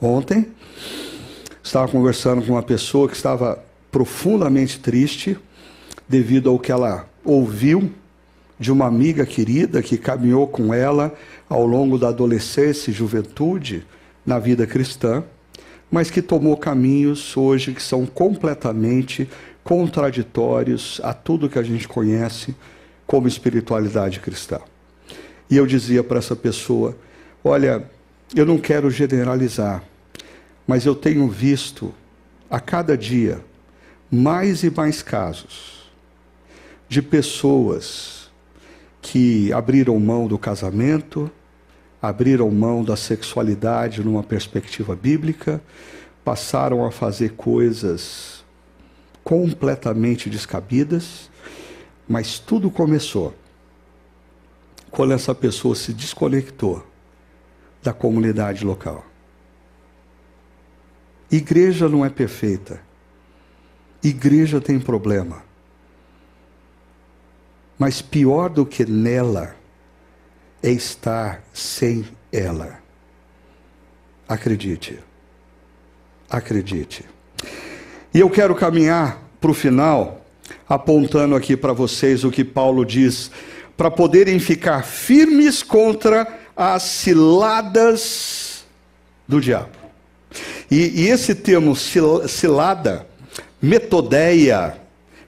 [0.00, 0.48] Ontem,
[1.62, 5.38] estava conversando com uma pessoa que estava profundamente triste
[6.12, 7.90] devido ao que ela ouviu
[8.60, 11.14] de uma amiga querida que caminhou com ela
[11.48, 13.82] ao longo da adolescência e juventude
[14.24, 15.24] na vida cristã,
[15.90, 19.26] mas que tomou caminhos hoje que são completamente
[19.64, 22.54] contraditórios a tudo que a gente conhece
[23.06, 24.60] como espiritualidade cristã.
[25.48, 26.94] E eu dizia para essa pessoa:
[27.42, 27.84] Olha,
[28.36, 29.82] eu não quero generalizar,
[30.66, 31.94] mas eu tenho visto
[32.50, 33.40] a cada dia
[34.10, 35.81] mais e mais casos
[36.92, 38.30] de pessoas
[39.00, 41.30] que abriram mão do casamento,
[42.02, 45.58] abriram mão da sexualidade numa perspectiva bíblica,
[46.22, 48.44] passaram a fazer coisas
[49.24, 51.30] completamente descabidas,
[52.06, 53.34] mas tudo começou
[54.90, 56.86] quando essa pessoa se desconectou
[57.82, 59.02] da comunidade local.
[61.30, 62.82] Igreja não é perfeita.
[64.02, 65.50] Igreja tem problema.
[67.82, 69.56] Mas pior do que nela
[70.62, 72.78] é estar sem ela.
[74.28, 75.00] Acredite.
[76.30, 77.04] Acredite.
[78.14, 80.24] E eu quero caminhar para o final,
[80.68, 83.32] apontando aqui para vocês o que Paulo diz,
[83.76, 88.64] para poderem ficar firmes contra as ciladas
[89.26, 89.76] do diabo.
[90.70, 93.08] E, e esse termo cilada,
[93.60, 94.80] metodeia,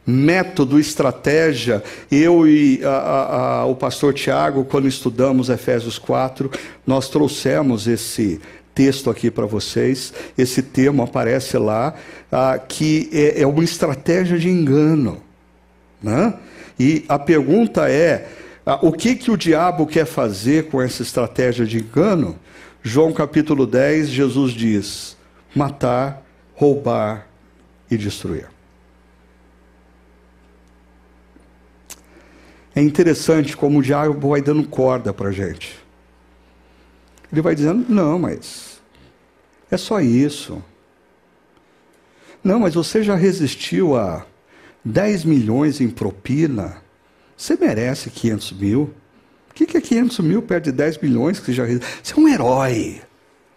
[0.07, 1.83] método, estratégia.
[2.11, 6.51] Eu e a, a, a, o pastor Tiago, quando estudamos Efésios 4,
[6.87, 8.41] nós trouxemos esse
[8.75, 10.13] texto aqui para vocês.
[10.37, 11.95] Esse termo aparece lá,
[12.31, 15.23] ah, que é, é uma estratégia de engano.
[16.03, 16.35] Né?
[16.79, 18.29] E a pergunta é:
[18.83, 22.39] o que, que o diabo quer fazer com essa estratégia de engano?
[22.83, 25.17] João capítulo 10, Jesus diz:
[25.55, 26.23] matar,
[26.55, 27.27] roubar
[27.91, 28.54] e destruir.
[32.75, 35.79] É interessante como o diabo vai dando corda para a gente.
[37.33, 38.81] Ele vai dizendo: não, mas
[39.71, 40.63] é só isso.
[42.43, 44.27] Não, mas você já resistiu a
[44.85, 46.83] 10 milhões em propina.
[47.37, 48.95] Você merece 500 mil.
[49.51, 51.89] O que é 500 mil perto de 10 milhões que você já resistiu?
[52.03, 53.03] Você é um herói.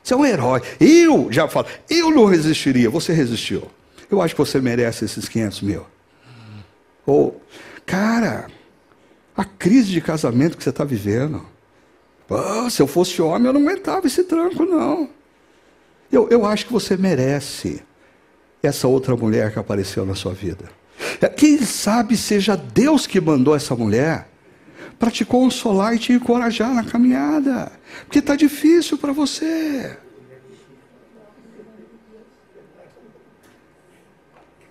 [0.04, 0.62] Você é um herói.
[0.80, 2.90] Eu, já falo, eu não resistiria.
[2.90, 3.64] Você resistiu.
[4.10, 5.86] Eu acho que você merece esses 500 mil.
[7.06, 7.42] Ou,
[7.86, 8.48] cara,
[9.38, 11.46] a crise de casamento que você está vivendo.
[12.28, 15.10] Oh, se eu fosse homem, eu não aguentava esse tranco, não.
[16.12, 17.84] Eu, eu acho que você merece
[18.64, 20.66] essa outra mulher que apareceu na sua vida.
[21.22, 24.28] É, quem sabe seja Deus que mandou essa mulher
[24.98, 27.72] para te consolar e te encorajar na caminhada,
[28.06, 29.96] porque está difícil para você.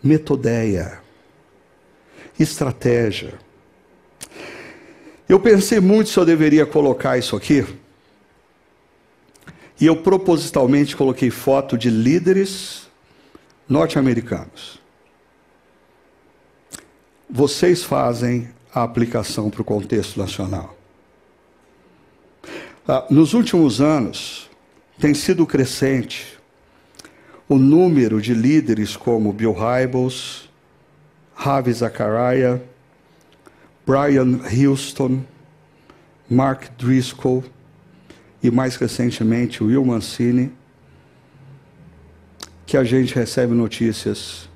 [0.02, 1.00] Metodeia,
[2.38, 3.45] estratégia.
[5.28, 7.66] Eu pensei muito se eu deveria colocar isso aqui.
[9.80, 12.86] E eu propositalmente coloquei foto de líderes
[13.68, 14.80] norte-americanos.
[17.28, 20.76] Vocês fazem a aplicação para o contexto nacional.
[22.86, 24.48] Ah, nos últimos anos,
[24.98, 26.38] tem sido crescente
[27.48, 30.48] o número de líderes como Bill Hybels,
[31.34, 32.60] Ravi Zachariah,
[33.86, 35.24] Brian Houston,
[36.28, 37.44] Mark Driscoll
[38.42, 40.52] e mais recentemente Will Mancini,
[42.66, 44.48] que a gente recebe notícias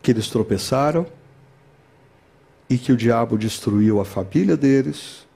[0.00, 1.04] que eles tropeçaram
[2.70, 5.26] e que o diabo destruiu a família deles,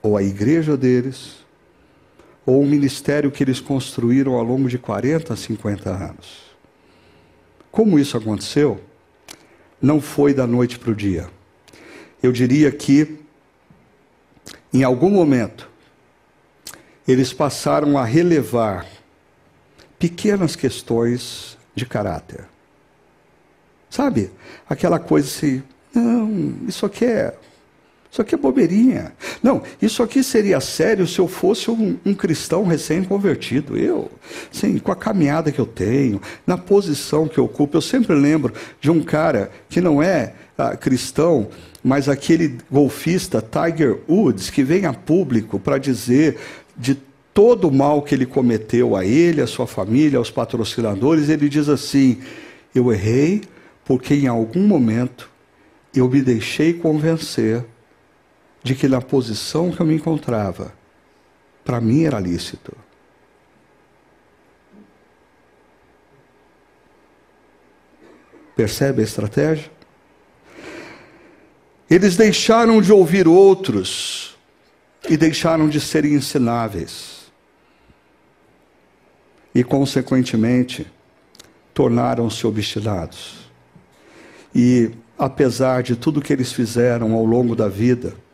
[0.00, 1.44] ou a igreja deles,
[2.46, 6.56] ou o ministério que eles construíram ao longo de 40, 50 anos.
[7.70, 8.80] Como isso aconteceu?
[9.80, 11.28] Não foi da noite para o dia.
[12.22, 13.18] Eu diria que,
[14.72, 15.68] em algum momento,
[17.06, 18.86] eles passaram a relevar
[19.98, 22.44] pequenas questões de caráter.
[23.88, 24.30] Sabe?
[24.68, 25.62] Aquela coisa assim,
[25.94, 27.34] não, isso aqui é.
[28.16, 29.12] Isso aqui é bobeirinha.
[29.42, 33.76] Não, isso aqui seria sério se eu fosse um, um cristão recém-convertido.
[33.76, 34.10] Eu,
[34.50, 37.76] sim, com a caminhada que eu tenho, na posição que eu ocupo.
[37.76, 41.48] Eu sempre lembro de um cara que não é ah, cristão,
[41.84, 46.38] mas aquele golfista Tiger Woods, que vem a público para dizer
[46.74, 46.96] de
[47.34, 51.68] todo o mal que ele cometeu a ele, a sua família, aos patrocinadores, ele diz
[51.68, 52.16] assim:
[52.74, 53.42] Eu errei
[53.84, 55.28] porque em algum momento
[55.94, 57.62] eu me deixei convencer
[58.66, 60.74] de que na posição que eu me encontrava,
[61.64, 62.76] para mim era lícito.
[68.56, 69.70] Percebe a estratégia?
[71.88, 74.36] Eles deixaram de ouvir outros
[75.08, 77.30] e deixaram de serem ensináveis
[79.54, 80.90] e, consequentemente,
[81.72, 83.48] tornaram-se obstinados.
[84.52, 88.25] E, apesar de tudo que eles fizeram ao longo da vida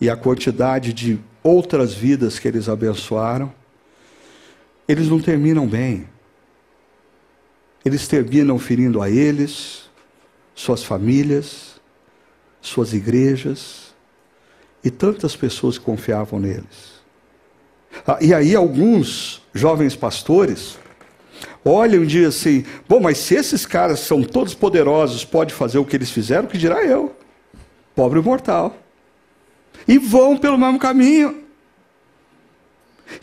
[0.00, 3.52] e a quantidade de outras vidas que eles abençoaram,
[4.88, 6.08] eles não terminam bem.
[7.84, 9.90] Eles terminam ferindo a eles,
[10.54, 11.80] suas famílias,
[12.60, 13.94] suas igrejas
[14.82, 17.00] e tantas pessoas que confiavam neles.
[18.06, 20.78] Ah, e aí alguns jovens pastores
[21.64, 25.84] olham e dizem assim: bom, mas se esses caras são todos poderosos, pode fazer o
[25.84, 27.14] que eles fizeram, que dirá eu,
[27.94, 28.76] pobre mortal.
[29.86, 31.40] E vão pelo mesmo caminho.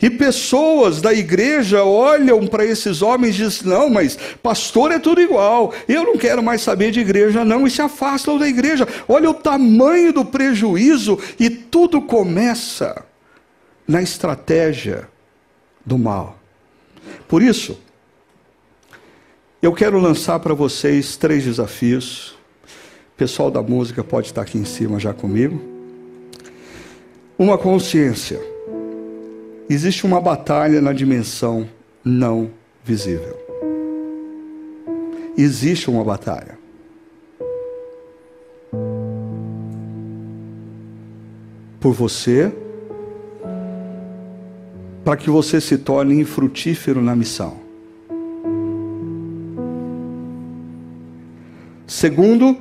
[0.00, 5.20] E pessoas da igreja olham para esses homens e dizem: não, mas pastor é tudo
[5.20, 8.86] igual, eu não quero mais saber de igreja, não, e se afastam da igreja.
[9.08, 13.04] Olha o tamanho do prejuízo, e tudo começa
[13.86, 15.08] na estratégia
[15.84, 16.38] do mal.
[17.26, 17.78] Por isso,
[19.62, 22.36] eu quero lançar para vocês três desafios.
[23.14, 25.77] O pessoal da música pode estar aqui em cima já comigo.
[27.38, 28.40] Uma consciência.
[29.70, 31.68] Existe uma batalha na dimensão
[32.04, 32.50] não
[32.82, 33.38] visível.
[35.36, 36.58] Existe uma batalha.
[41.78, 42.52] Por você,
[45.04, 47.56] para que você se torne infrutífero na missão.
[51.86, 52.56] Segundo,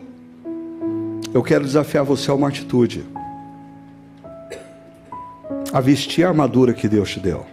[1.34, 3.17] eu quero desafiar você a uma atitude.
[5.74, 7.46] A vestir a armadura que Deus te deu.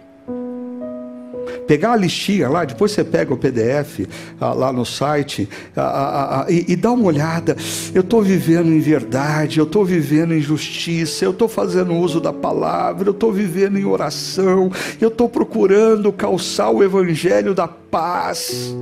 [1.67, 4.07] Pegar a listinha lá, depois você pega o PDF
[4.39, 7.55] ah, lá no site ah, ah, e, e, dá uma olhada.
[7.93, 12.31] Eu estou vivendo em verdade, eu estou vivendo em justiça, eu estou fazendo uso da
[12.31, 18.75] palavra, eu estou vivendo em oração, eu estou procurando calçar o evangelho da paz.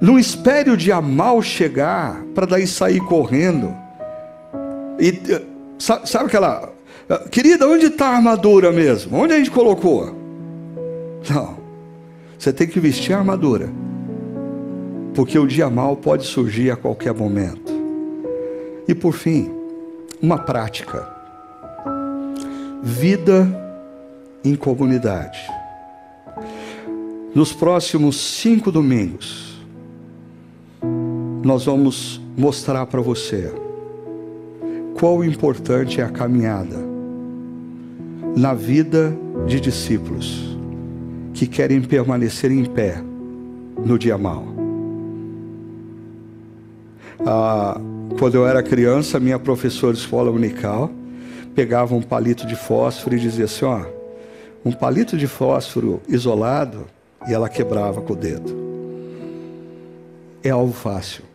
[0.00, 3.74] Não espere o dia mal chegar para daí sair correndo.
[4.98, 5.12] E
[5.80, 6.72] eh, sabe aquela
[7.08, 9.16] ah, querida, onde está a armadura mesmo?
[9.18, 10.14] Onde a gente colocou?
[11.28, 11.58] Não.
[12.38, 13.68] Você tem que vestir a armadura.
[15.14, 17.72] Porque o dia mal pode surgir a qualquer momento.
[18.86, 19.50] E por fim,
[20.22, 21.08] uma prática.
[22.82, 23.48] Vida
[24.44, 25.40] em comunidade.
[27.34, 29.60] Nos próximos cinco domingos,
[31.42, 33.52] nós vamos mostrar para você
[35.00, 36.76] qual importante é a caminhada
[38.36, 40.58] na vida de discípulos
[41.32, 43.02] que querem permanecer em pé
[43.82, 44.44] no dia mal.
[47.26, 47.80] Ah,
[48.18, 50.90] quando eu era criança, minha professora de escola unical
[51.54, 53.82] pegava um palito de fósforo e dizia assim: ó,
[54.62, 56.84] um palito de fósforo isolado
[57.26, 58.54] e ela quebrava com o dedo.
[60.44, 61.29] É algo fácil.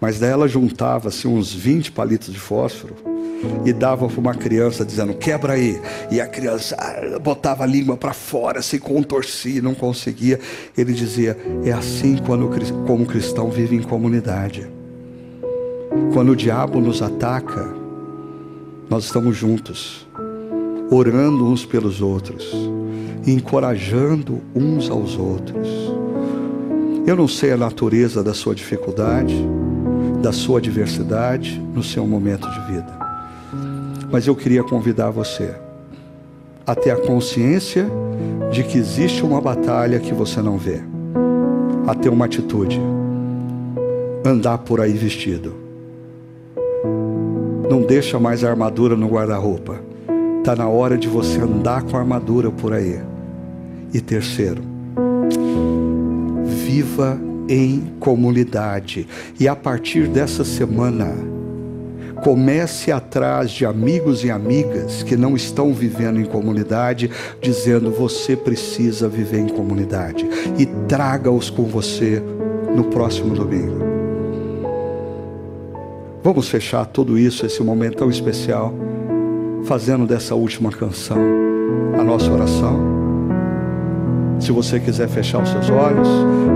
[0.00, 2.94] Mas daí ela juntava assim, uns 20 palitos de fósforo
[3.64, 5.80] e dava para uma criança dizendo: quebra aí.
[6.10, 10.38] E a criança ah, botava a língua para fora, se contorcia, não conseguia.
[10.76, 12.50] Ele dizia: é assim quando,
[12.86, 14.70] como cristão vive em comunidade.
[16.12, 17.68] Quando o diabo nos ataca,
[18.88, 20.06] nós estamos juntos,
[20.90, 22.52] orando uns pelos outros,
[23.26, 25.68] encorajando uns aos outros.
[27.06, 29.34] Eu não sei a natureza da sua dificuldade,
[30.20, 32.98] da sua adversidade no seu momento de vida.
[34.10, 35.54] Mas eu queria convidar você
[36.66, 37.88] a ter a consciência
[38.52, 40.80] de que existe uma batalha que você não vê,
[41.86, 42.80] a ter uma atitude,
[44.24, 45.54] andar por aí vestido.
[47.68, 49.80] Não deixa mais a armadura no guarda-roupa.
[50.38, 53.00] Está na hora de você andar com a armadura por aí.
[53.92, 54.62] E terceiro,
[56.44, 57.18] viva
[57.50, 59.08] em comunidade.
[59.38, 61.12] E a partir dessa semana,
[62.22, 69.08] Comece atrás de amigos e amigas que não estão vivendo em comunidade, dizendo você precisa
[69.08, 70.28] viver em comunidade
[70.58, 72.22] e traga-os com você
[72.76, 73.78] no próximo domingo.
[76.22, 78.74] Vamos fechar tudo isso, esse momento tão especial,
[79.64, 81.18] fazendo dessa última canção
[81.98, 82.89] a nossa oração.
[84.40, 86.08] Se você quiser fechar os seus olhos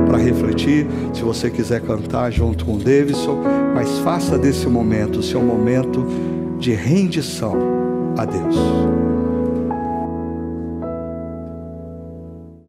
[0.06, 3.42] para refletir, se você quiser cantar junto com o Davidson,
[3.74, 6.06] mas faça desse momento o seu momento
[6.58, 7.54] de rendição
[8.16, 9.03] a Deus.